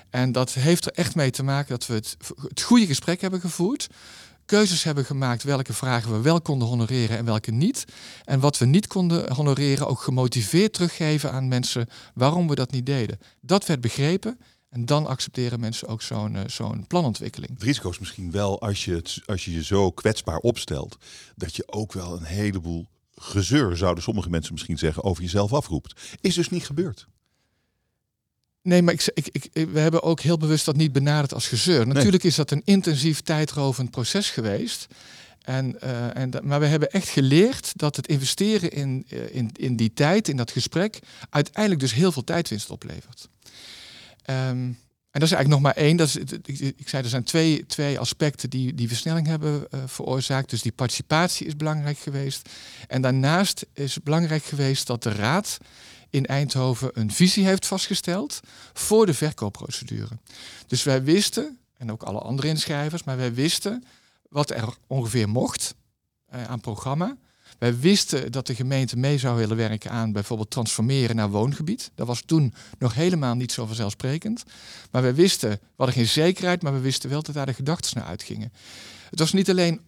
[0.10, 3.40] En dat heeft er echt mee te maken dat we het, het goede gesprek hebben
[3.40, 3.88] gevoerd.
[4.46, 7.86] Keuzes hebben gemaakt welke vragen we wel konden honoreren en welke niet.
[8.24, 12.86] En wat we niet konden honoreren, ook gemotiveerd teruggeven aan mensen waarom we dat niet
[12.86, 13.20] deden.
[13.42, 17.54] Dat werd begrepen en dan accepteren mensen ook zo'n uh, zo'n planontwikkeling.
[17.54, 20.98] Het risico is misschien wel als je, het, als je je zo kwetsbaar opstelt,
[21.36, 26.02] dat je ook wel een heleboel gezeur, zouden sommige mensen misschien zeggen, over jezelf afroept.
[26.22, 27.08] Is dus niet gebeurd.
[28.66, 31.88] Nee, maar ik, ik, ik, we hebben ook heel bewust dat niet benaderd als gezeur.
[31.88, 34.88] Natuurlijk is dat een intensief tijdrovend proces geweest.
[35.42, 39.76] En, uh, en, maar we hebben echt geleerd dat het investeren in, uh, in, in
[39.76, 41.00] die tijd, in dat gesprek,
[41.30, 43.30] uiteindelijk dus heel veel tijdwinst oplevert.
[44.30, 44.78] Um,
[45.16, 45.98] en dat is eigenlijk nog maar één.
[45.98, 46.16] Dat is,
[46.76, 50.50] ik, zei, er zijn twee, twee aspecten die die versnelling hebben uh, veroorzaakt.
[50.50, 52.50] Dus die participatie is belangrijk geweest.
[52.88, 55.58] En daarnaast is het belangrijk geweest dat de Raad
[56.16, 58.40] in Eindhoven een visie heeft vastgesteld
[58.74, 60.18] voor de verkoopprocedure.
[60.68, 63.84] Dus wij wisten, en ook alle andere inschrijvers, maar wij wisten
[64.30, 65.76] wat er ongeveer mocht
[66.34, 67.18] uh, aan programma.
[67.58, 71.92] Wij wisten dat de gemeente mee zou willen werken aan bijvoorbeeld transformeren naar woongebied.
[71.96, 74.44] Dat was toen nog helemaal niet zo vanzelfsprekend.
[74.92, 77.98] Maar wij wisten, we hadden geen zekerheid, maar we wisten wel dat daar de gedachten
[77.98, 78.54] naar uitgingen.
[79.10, 79.82] Het was niet alleen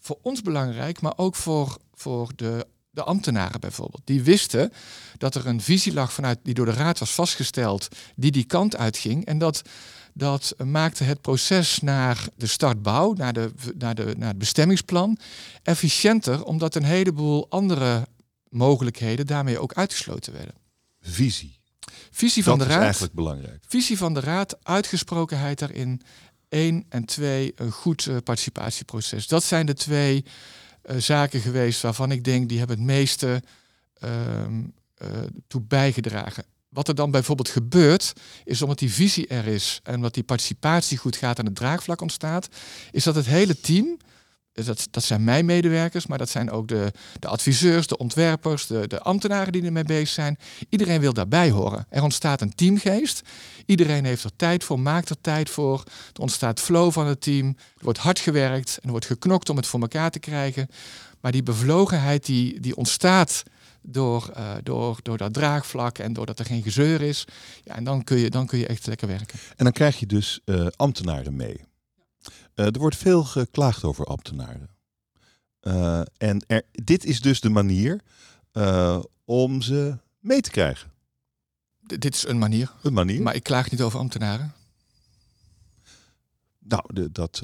[0.00, 4.02] voor ons belangrijk, maar ook voor, voor de, de ambtenaren bijvoorbeeld.
[4.04, 4.72] Die wisten
[5.18, 8.76] dat er een visie lag vanuit, die door de raad was vastgesteld, die die kant
[8.76, 9.24] uitging.
[9.24, 9.62] En dat
[10.16, 15.18] dat maakte het proces naar de startbouw, naar, de, naar, de, naar het bestemmingsplan,
[15.62, 18.06] efficiënter, omdat een heleboel andere
[18.48, 20.54] mogelijkheden daarmee ook uitgesloten werden.
[21.00, 21.58] Visie.
[22.10, 22.80] Visie van dat de Raad.
[22.80, 23.64] is eigenlijk belangrijk.
[23.68, 26.00] Visie van de Raad, uitgesprokenheid daarin.
[26.48, 29.26] Eén en twee, een goed uh, participatieproces.
[29.26, 30.24] Dat zijn de twee
[30.90, 33.42] uh, zaken geweest waarvan ik denk die hebben het meeste
[34.04, 34.10] uh,
[35.46, 36.44] toe bijgedragen.
[36.68, 38.12] Wat er dan bijvoorbeeld gebeurt,
[38.44, 42.00] is omdat die visie er is en omdat die participatie goed gaat en het draagvlak
[42.00, 42.48] ontstaat,
[42.90, 43.96] is dat het hele team,
[44.90, 49.00] dat, zijn mijn medewerkers, maar dat zijn ook de, de adviseurs, de ontwerpers, de, de
[49.00, 50.38] ambtenaren die ermee bezig zijn.
[50.68, 51.86] Iedereen wil daarbij horen.
[51.88, 53.22] Er ontstaat een teamgeest.
[53.66, 55.82] Iedereen heeft er tijd voor, maakt er tijd voor.
[56.12, 57.46] Er ontstaat flow van het team.
[57.48, 60.68] Er wordt hard gewerkt en er wordt geknokt om het voor elkaar te krijgen.
[61.20, 63.42] Maar die bevlogenheid die, die ontstaat
[63.82, 67.24] door, uh, door, door dat draagvlak en doordat er geen gezeur is.
[67.64, 69.38] Ja, en dan kun je, dan kun je echt lekker werken.
[69.56, 71.60] En dan krijg je dus uh, ambtenaren mee.
[72.54, 74.68] Uh, er wordt veel geklaagd over ambtenaren.
[76.16, 78.00] en er, dit is dus de manier
[79.24, 80.92] om ze mee te krijgen.
[81.86, 82.72] D dit is een manier.
[82.82, 83.22] Een manier.
[83.22, 84.52] Maar ik klaag niet over ambtenaren.
[86.58, 87.42] Nou, de, dat,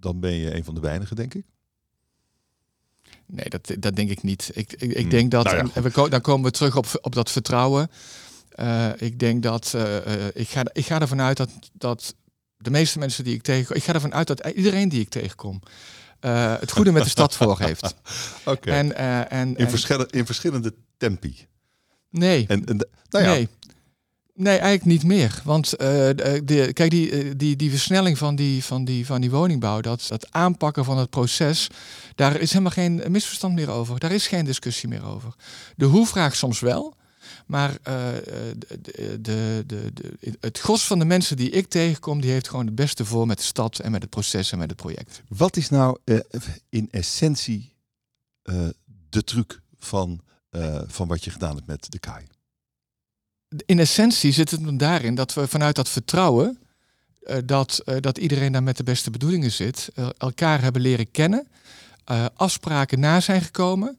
[0.00, 1.44] dan ben je een van de weinigen, denk ik.
[3.26, 4.50] Nee, dat, dat denk ik niet.
[4.54, 5.08] Ik, ik, ik hmm.
[5.08, 7.90] denk dat, nou ja, en we, dan komen we terug op, op dat vertrouwen.
[8.60, 12.14] Uh, ik denk dat, uh, ik, ga, ik ga ervan uit dat, dat
[12.64, 15.60] de meeste mensen die ik tegenkom, ik ga ervan uit dat iedereen die ik tegenkom,
[16.20, 17.82] uh, het goede met de stad voor heeft.
[18.44, 18.50] Oké.
[18.50, 18.78] Okay.
[18.78, 18.96] En,
[19.30, 21.46] en, in, verschillende, in verschillende tempi.
[22.10, 22.44] Nee.
[22.48, 23.32] En, en nou ja.
[23.32, 23.48] Nee.
[24.36, 25.40] Nee, eigenlijk niet meer.
[25.44, 29.80] Want uh, de, kijk, die, die, die versnelling van die, van, die, van die woningbouw,
[29.80, 31.68] dat, dat aanpakken van het proces,
[32.14, 33.98] daar is helemaal geen misverstand meer over.
[33.98, 35.34] Daar is geen discussie meer over.
[35.76, 36.96] De hoe-vraag soms wel.
[37.46, 37.76] Maar uh,
[38.56, 38.78] de,
[39.20, 42.74] de, de, de, het gros van de mensen die ik tegenkom, die heeft gewoon het
[42.74, 45.22] beste voor met de stad en met het proces en met het project.
[45.28, 46.18] Wat is nou uh,
[46.68, 47.72] in essentie
[49.08, 50.20] de truc van,
[50.86, 52.26] van wat je gedaan hebt met de KAI?
[53.66, 56.58] in essentie zit het daarin dat we vanuit dat vertrouwen,
[57.44, 61.48] dat, dat iedereen daar met de beste bedoelingen zit, elkaar hebben leren kennen,
[62.34, 63.98] afspraken na zijn gekomen,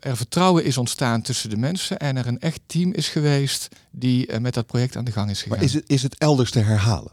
[0.00, 4.38] er vertrouwen is ontstaan tussen de mensen en er een echt team is geweest die
[4.40, 5.56] met dat project aan de gang is gegaan.
[5.56, 7.12] Maar is het, is het elders te herhalen?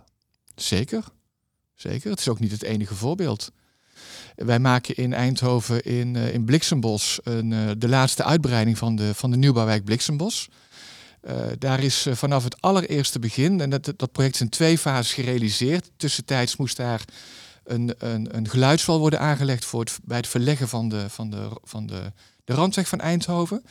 [0.56, 1.04] Zeker.
[1.76, 2.10] Zeker.
[2.10, 3.52] Het is ook niet het enige voorbeeld.
[4.36, 9.14] Wij maken in Eindhoven in, uh, in Bliksembos een, uh, de laatste uitbreiding van de,
[9.14, 10.48] van de nieuwbouwwijk Bliksembos.
[11.22, 15.14] Uh, daar is vanaf het allereerste begin, en dat, dat project is in twee fases
[15.14, 15.90] gerealiseerd.
[15.98, 17.06] Tussentijds moest daar
[17.68, 21.50] een, een, een geluidswal worden aangelegd voor het, bij het verleggen van de, van, de,
[21.64, 22.12] van de,
[22.44, 23.64] de randweg van Eindhoven.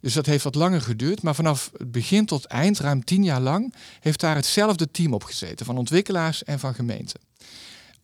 [0.00, 1.22] Dus dat heeft wat langer geduurd.
[1.22, 5.24] Maar vanaf het begin tot eind, ruim tien jaar lang, heeft daar hetzelfde team op
[5.24, 5.66] gezeten.
[5.66, 7.20] Van ontwikkelaars en van gemeenten.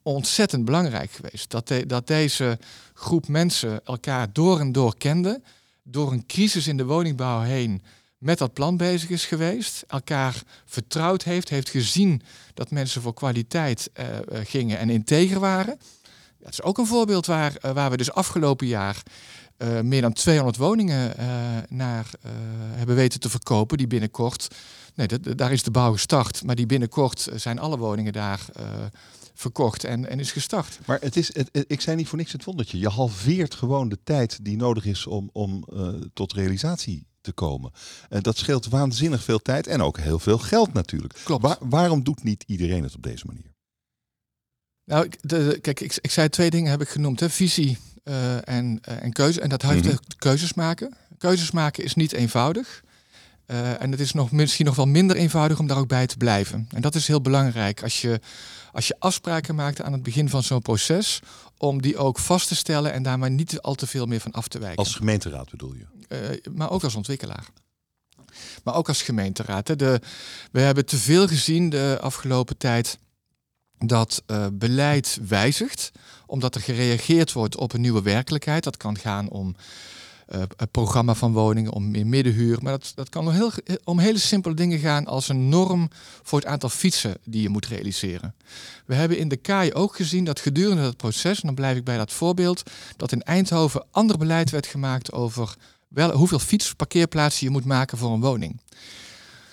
[0.03, 2.59] Ontzettend belangrijk geweest dat, dat deze
[2.94, 5.42] groep mensen elkaar door en door kende.
[5.83, 7.83] Door een crisis in de woningbouw heen
[8.18, 9.85] met dat plan bezig is geweest.
[9.88, 11.48] Elkaar vertrouwd heeft.
[11.48, 12.22] Heeft gezien
[12.55, 14.07] dat mensen voor kwaliteit uh,
[14.44, 15.79] gingen en integer waren.
[16.38, 19.02] Dat is ook een voorbeeld waar, uh, waar we dus afgelopen jaar
[19.59, 21.26] uh, meer dan 200 woningen uh,
[21.68, 22.33] naar uh,
[22.76, 23.79] hebben weten te verkopen.
[23.79, 24.48] Die binnenkort,
[24.94, 28.46] nee, daar is de bouw gestart, maar die binnenkort zijn alle woningen daar
[29.35, 30.79] verkocht en, en is gestart.
[30.87, 32.79] Maar het is, het, ik zei niet voor niks het wondertje.
[32.79, 35.64] Je halveert gewoon de tijd die nodig is om, om
[36.12, 37.73] tot realisatie te komen.
[38.09, 41.21] En dat scheelt waanzinnig veel tijd en ook heel veel geld natuurlijk.
[41.25, 41.43] Klopt.
[41.43, 43.55] Waar, waarom doet niet iedereen het op deze manier?
[44.85, 47.21] Nou, de, kijk, ik, ik zei twee dingen heb ik genoemd.
[47.21, 47.31] Hè.
[47.31, 49.41] Visie uh, en, uh, en keuze.
[49.41, 49.99] En dat heeft mm -hmm.
[50.19, 50.95] keuzes maken.
[51.19, 52.85] Keuzes maken is niet eenvoudig.
[53.47, 56.17] Uh, en het is nog, misschien nog wel minder eenvoudig om daar ook bij te
[56.17, 56.69] blijven.
[56.71, 58.21] En dat is heel belangrijk als je,
[58.73, 61.21] als je afspraken maakt aan het begin van zo'n proces,
[61.59, 64.33] om die ook vast te stellen en daar maar niet al te veel meer van
[64.33, 64.79] af te wijken.
[64.79, 65.87] Als gemeenteraad bedoel je?
[66.55, 67.47] maar ook als ontwikkelaar.
[68.64, 69.69] Maar ook als gemeenteraad.
[69.69, 69.77] Hè.
[69.77, 70.01] De,
[70.53, 72.99] we hebben te veel gezien de afgelopen tijd
[73.79, 75.92] dat uh, beleid wijzigt,
[76.27, 78.64] omdat er gereageerd wordt op een nieuwe werkelijkheid.
[78.64, 79.57] Dat kan gaan om
[80.35, 82.59] uh, programma van woningen, om meer middenhuur.
[82.62, 83.53] Maar dat, dat kan heel,
[83.85, 85.89] om hele simpele dingen gaan als een norm
[86.23, 88.35] voor het aantal fietsen die je moet realiseren.
[88.87, 91.85] We hebben in de KAI ook gezien dat gedurende het proces, en dan blijf ik
[91.85, 92.62] bij dat voorbeeld,
[92.97, 95.55] dat in Eindhoven ander beleid werd gemaakt over
[95.89, 98.61] wel, hoeveel fietsparkeerplaatsen je moet maken voor een woning.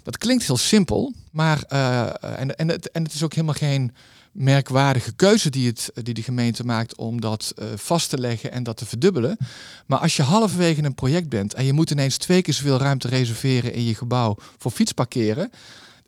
[0.03, 3.93] Dat klinkt heel simpel, maar uh, en, en, het, en het is ook helemaal geen
[4.33, 8.63] merkwaardige keuze die, het, die de gemeente maakt om dat uh, vast te leggen en
[8.63, 9.37] dat te verdubbelen.
[9.85, 13.07] Maar als je halverwege een project bent en je moet ineens twee keer zoveel ruimte
[13.07, 15.51] reserveren in je gebouw voor fietsparkeren,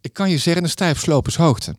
[0.01, 1.75] ik kan je zeggen een stijf slopershoogte.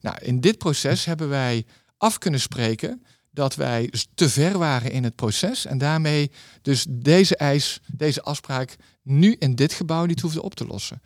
[0.00, 1.64] Nou, in dit proces hebben wij
[1.96, 6.30] af kunnen spreken dat wij te ver waren in het proces en daarmee
[6.62, 11.00] dus deze eis, deze afspraak nu in dit gebouw niet hoefde op te lossen.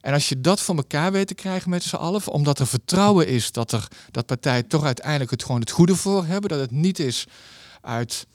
[0.00, 3.28] En als je dat voor elkaar weet te krijgen met z'n allen, omdat er vertrouwen
[3.28, 6.70] is dat, er, dat partijen toch uiteindelijk het gewoon het goede voor hebben, dat het
[6.70, 7.24] niet is
[7.80, 8.26] uit,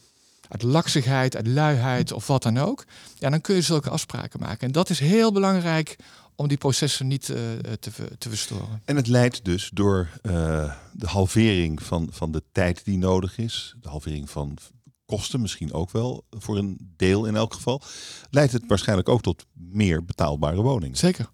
[0.48, 4.68] uit laksigheid, uit luiheid of wat dan ook, ja, dan kun je zulke afspraken maken.
[4.68, 5.96] En dat is heel belangrijk
[6.36, 7.38] om die processen niet uh,
[7.80, 8.82] te, te verstoren.
[8.86, 13.76] En het leidt dus door uh, de halvering van, van de tijd die nodig is,
[13.82, 14.58] de halvering van
[15.06, 17.82] kosten misschien ook wel, voor een deel in elk geval,
[18.30, 20.98] leidt het waarschijnlijk ook tot meer betaalbare woningen.
[20.98, 21.30] Zeker.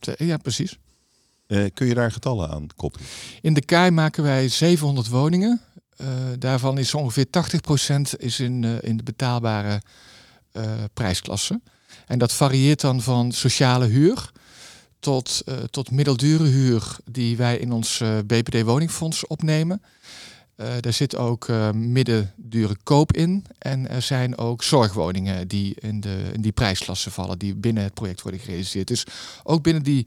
[0.00, 0.78] Ja, precies.
[1.46, 3.06] Uh, kun je daar getallen aan koppelen?
[3.40, 5.60] In de KEI maken wij 700 woningen.
[6.00, 6.06] Uh,
[6.38, 9.82] daarvan is ongeveer 80% is in, uh, in de betaalbare
[10.94, 11.60] prijsklasse.
[12.06, 14.30] En dat varieert dan van sociale huur
[14.98, 19.82] tot, tot middeldure huur die wij in ons BPD woningfonds opnemen.
[20.80, 23.44] Daar zit ook uh, middendure koop in.
[23.58, 27.94] En er zijn ook zorgwoningen die in, de, in die prijsklasse vallen, die binnen het
[27.94, 28.88] project worden gerealiseerd.
[28.88, 29.06] Dus
[29.42, 30.06] ook binnen die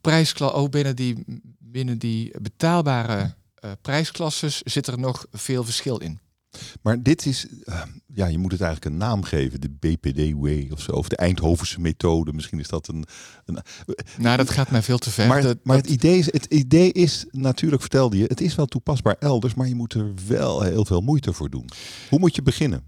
[0.00, 1.24] prijsklasse, ook binnen die,
[1.58, 3.34] binnen die betaalbare
[3.64, 6.20] uh, prijsklasses zit er nog veel verschil in.
[6.82, 10.80] Maar dit is, uh, ja, je moet het eigenlijk een naam geven, de BPD-way of
[10.80, 12.32] zo, of de Eindhovense methode.
[12.32, 13.04] Misschien is dat een.
[13.44, 13.62] een
[14.18, 15.26] nou, dat gaat mij veel te ver.
[15.26, 18.66] Maar, dat, maar het, idee is, het idee is, natuurlijk vertelde je, het is wel
[18.66, 21.68] toepasbaar elders, maar je moet er wel heel veel moeite voor doen.
[22.08, 22.84] Hoe moet je beginnen?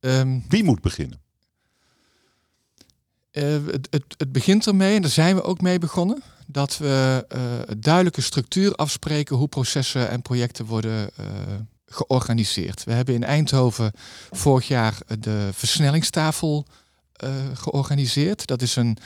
[0.00, 1.20] um, Wie moet beginnen?
[3.32, 6.22] Uh, het, het, het begint ermee, en daar zijn we ook mee begonnen
[6.56, 7.40] dat we uh,
[7.78, 11.26] duidelijke structuur afspreken hoe processen en projecten worden uh,
[11.86, 12.84] georganiseerd.
[12.84, 13.92] We hebben in Eindhoven
[14.30, 16.66] vorig jaar de versnellingstafel
[17.24, 18.46] uh, georganiseerd.
[18.46, 18.96] Dat is een,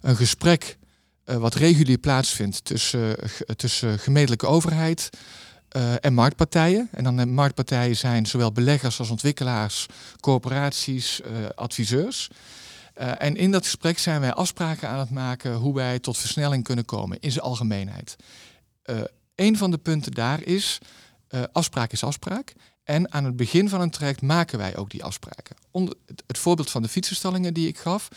[0.00, 0.76] een gesprek
[1.24, 3.16] wat regulier plaatsvindt tussen,
[3.56, 5.10] tussen gemeentelijke overheid
[6.00, 6.88] en marktpartijen.
[6.92, 9.86] En dan de marktpartijen zijn zowel beleggers als ontwikkelaars,
[10.20, 11.20] corporaties,
[11.54, 12.28] adviseurs.
[13.00, 16.64] Uh, en in dat gesprek zijn wij afspraken aan het maken hoe wij tot versnelling
[16.64, 18.16] kunnen komen in zijn algemeenheid.
[18.84, 19.00] Uh,
[19.34, 20.78] een van de punten daar is,
[21.30, 22.52] uh, afspraak is afspraak.
[22.84, 25.56] En aan het begin van een traject maken wij ook die afspraken.
[25.70, 28.08] Onder het, het voorbeeld van de fietsenstallingen die ik gaf,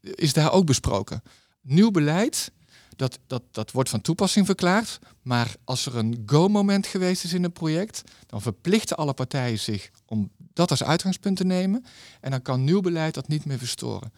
[0.00, 1.22] is daar ook besproken.
[1.60, 2.52] Nieuw beleid,
[2.96, 4.98] Dat, dat, dat wordt van toepassing verklaard.
[5.22, 9.90] Maar als er een go-moment geweest is in een project, dan verplichten alle partijen zich
[10.06, 11.84] om dat als uitgangspunt te nemen.
[12.20, 14.12] En dan kan nieuw beleid dat niet meer verstoren.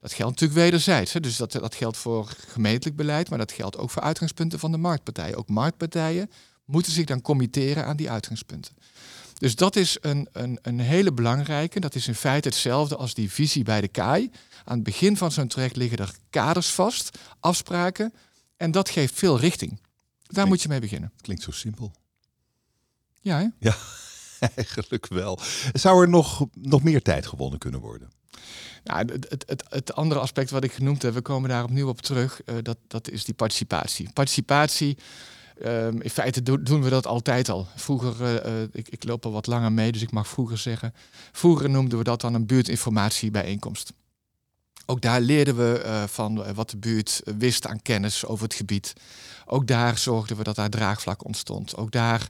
[0.00, 1.12] Dat geldt natuurlijk wederzijds.
[1.12, 1.20] Hè.
[1.20, 4.78] Dus dat, dat geldt voor gemeentelijk beleid, maar dat geldt ook voor uitgangspunten van de
[4.78, 5.36] marktpartijen.
[5.36, 6.30] Ook marktpartijen
[6.64, 8.74] moeten zich dan committeren aan die uitgangspunten.
[9.38, 11.80] Dus dat is een, een, een hele belangrijke.
[11.80, 14.30] Dat is in feite hetzelfde als die visie bij de KAI.
[14.64, 18.12] Aan het begin van zo'n traject liggen er kaders vast, afspraken.
[18.56, 19.80] En dat geeft veel richting.
[20.26, 21.12] Daar moet je mee beginnen.
[21.20, 21.92] Klinkt zo simpel.
[23.20, 23.46] Ja, hè?
[23.58, 23.76] Ja,
[24.54, 25.38] eigenlijk wel.
[25.72, 28.10] Zou er nog, nog meer tijd gewonnen kunnen worden?
[28.84, 32.00] Nou, het, het, het, andere aspect wat ik genoemd heb, we komen daar opnieuw op
[32.00, 34.08] terug, uh, dat, dat is die participatie.
[34.12, 34.98] Participatie,
[35.64, 37.66] um, in feite do, doen we dat altijd al.
[37.76, 40.94] Vroeger, uh, ik, ik, loop al wat langer mee, dus ik mag vroeger zeggen.
[41.32, 43.92] Vroeger noemden we dat dan een buurtinformatiebijeenkomst.
[44.86, 48.92] Ook daar leerden we van wat de buurt wist aan kennis over het gebied.
[49.46, 51.76] Ook daar zorgden we dat daar draagvlak ontstond.
[51.76, 52.28] Ook daar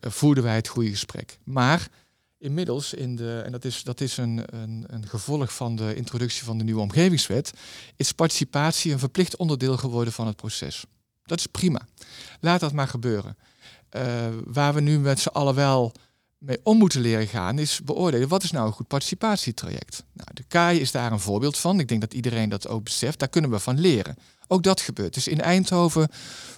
[0.00, 1.38] voerden wij het goede gesprek.
[1.44, 1.88] Maar
[2.38, 6.44] inmiddels in de, en dat is, dat is een, een, een, gevolg van de introductie
[6.44, 7.52] van de nieuwe omgevingswet,
[7.96, 10.84] is participatie een verplicht onderdeel geworden van het proces.
[11.24, 11.80] Dat is prima.
[12.40, 13.36] Laat dat maar gebeuren.
[13.96, 15.92] Uh, waar we nu met z'n allen wel
[16.38, 20.04] mee om moeten leren gaan, is beoordelen wat is nou een goed participatietraject.
[20.12, 21.80] Nou, de KAI is daar een voorbeeld van.
[21.80, 23.18] Ik denk dat iedereen dat ook beseft.
[23.18, 24.16] Daar kunnen we van leren.
[24.52, 25.14] Ook dat gebeurt.
[25.14, 26.08] Dus in Eindhoven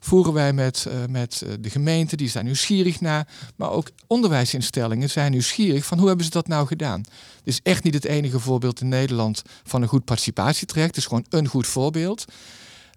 [0.01, 5.11] voeren wij met, uh, met uh, de gemeente, die zijn nieuwsgierig naar, maar ook onderwijsinstellingen
[5.11, 7.01] zijn nieuwsgierig van hoe hebben ze dat nou gedaan.
[7.01, 10.95] Het is echt niet het enige voorbeeld in Nederland van een goed participatietraject.
[10.95, 12.25] Het is gewoon een goed voorbeeld.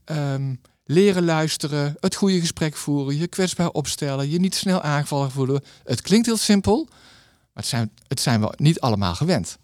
[0.06, 5.64] Um, leren luisteren, het goede gesprek voeren, je kwetsbaar opstellen, je niet snel aangevallen voelen.
[5.84, 9.58] Het klinkt heel simpel, maar het zijn, het zijn we niet allemaal gewend.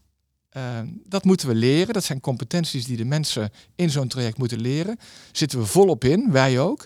[0.57, 1.93] Uh, dat moeten we leren.
[1.93, 4.97] Dat zijn competenties die de mensen in zo'n traject moeten leren.
[5.31, 6.85] Zitten we volop in, wij ook.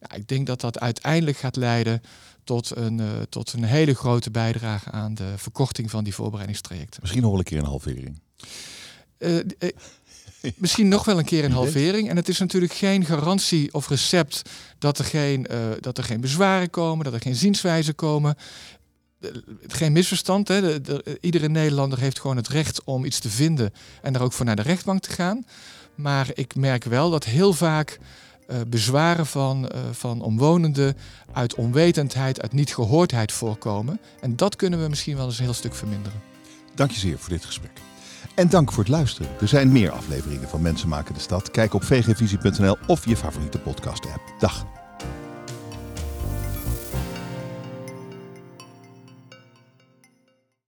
[0.00, 2.02] Ja, ik denk dat dat uiteindelijk gaat leiden
[2.44, 7.00] tot een, uh, tot een hele grote bijdrage aan de verkorting van die voorbereidingstrajecten.
[7.00, 8.20] Misschien nog wel een keer een halvering.
[9.18, 9.38] Uh,
[10.56, 12.08] Misschien nog wel een keer een halvering.
[12.08, 14.42] En het is natuurlijk geen garantie of recept
[14.78, 18.36] dat er geen, uh, dat er geen bezwaren komen, dat er geen zienswijzen komen.
[19.66, 20.48] Geen misverstand.
[20.48, 20.60] Hè?
[20.60, 23.72] De, de, iedere Nederlander heeft gewoon het recht om iets te vinden
[24.02, 25.46] en daar ook voor naar de rechtbank te gaan.
[25.94, 27.98] Maar ik merk wel dat heel vaak
[28.48, 30.96] uh, bezwaren van, uh, van omwonenden
[31.32, 34.00] uit onwetendheid, uit niet gehoordheid voorkomen.
[34.20, 36.20] En dat kunnen we misschien wel eens een heel stuk verminderen.
[36.74, 37.80] Dank je zeer voor dit gesprek.
[38.34, 39.30] En dank voor het luisteren.
[39.40, 41.50] Er zijn meer afleveringen van Mensen maken de stad.
[41.50, 44.34] Kijk op vgvisie.nl of je favoriete podcast app.
[44.38, 44.83] Dag.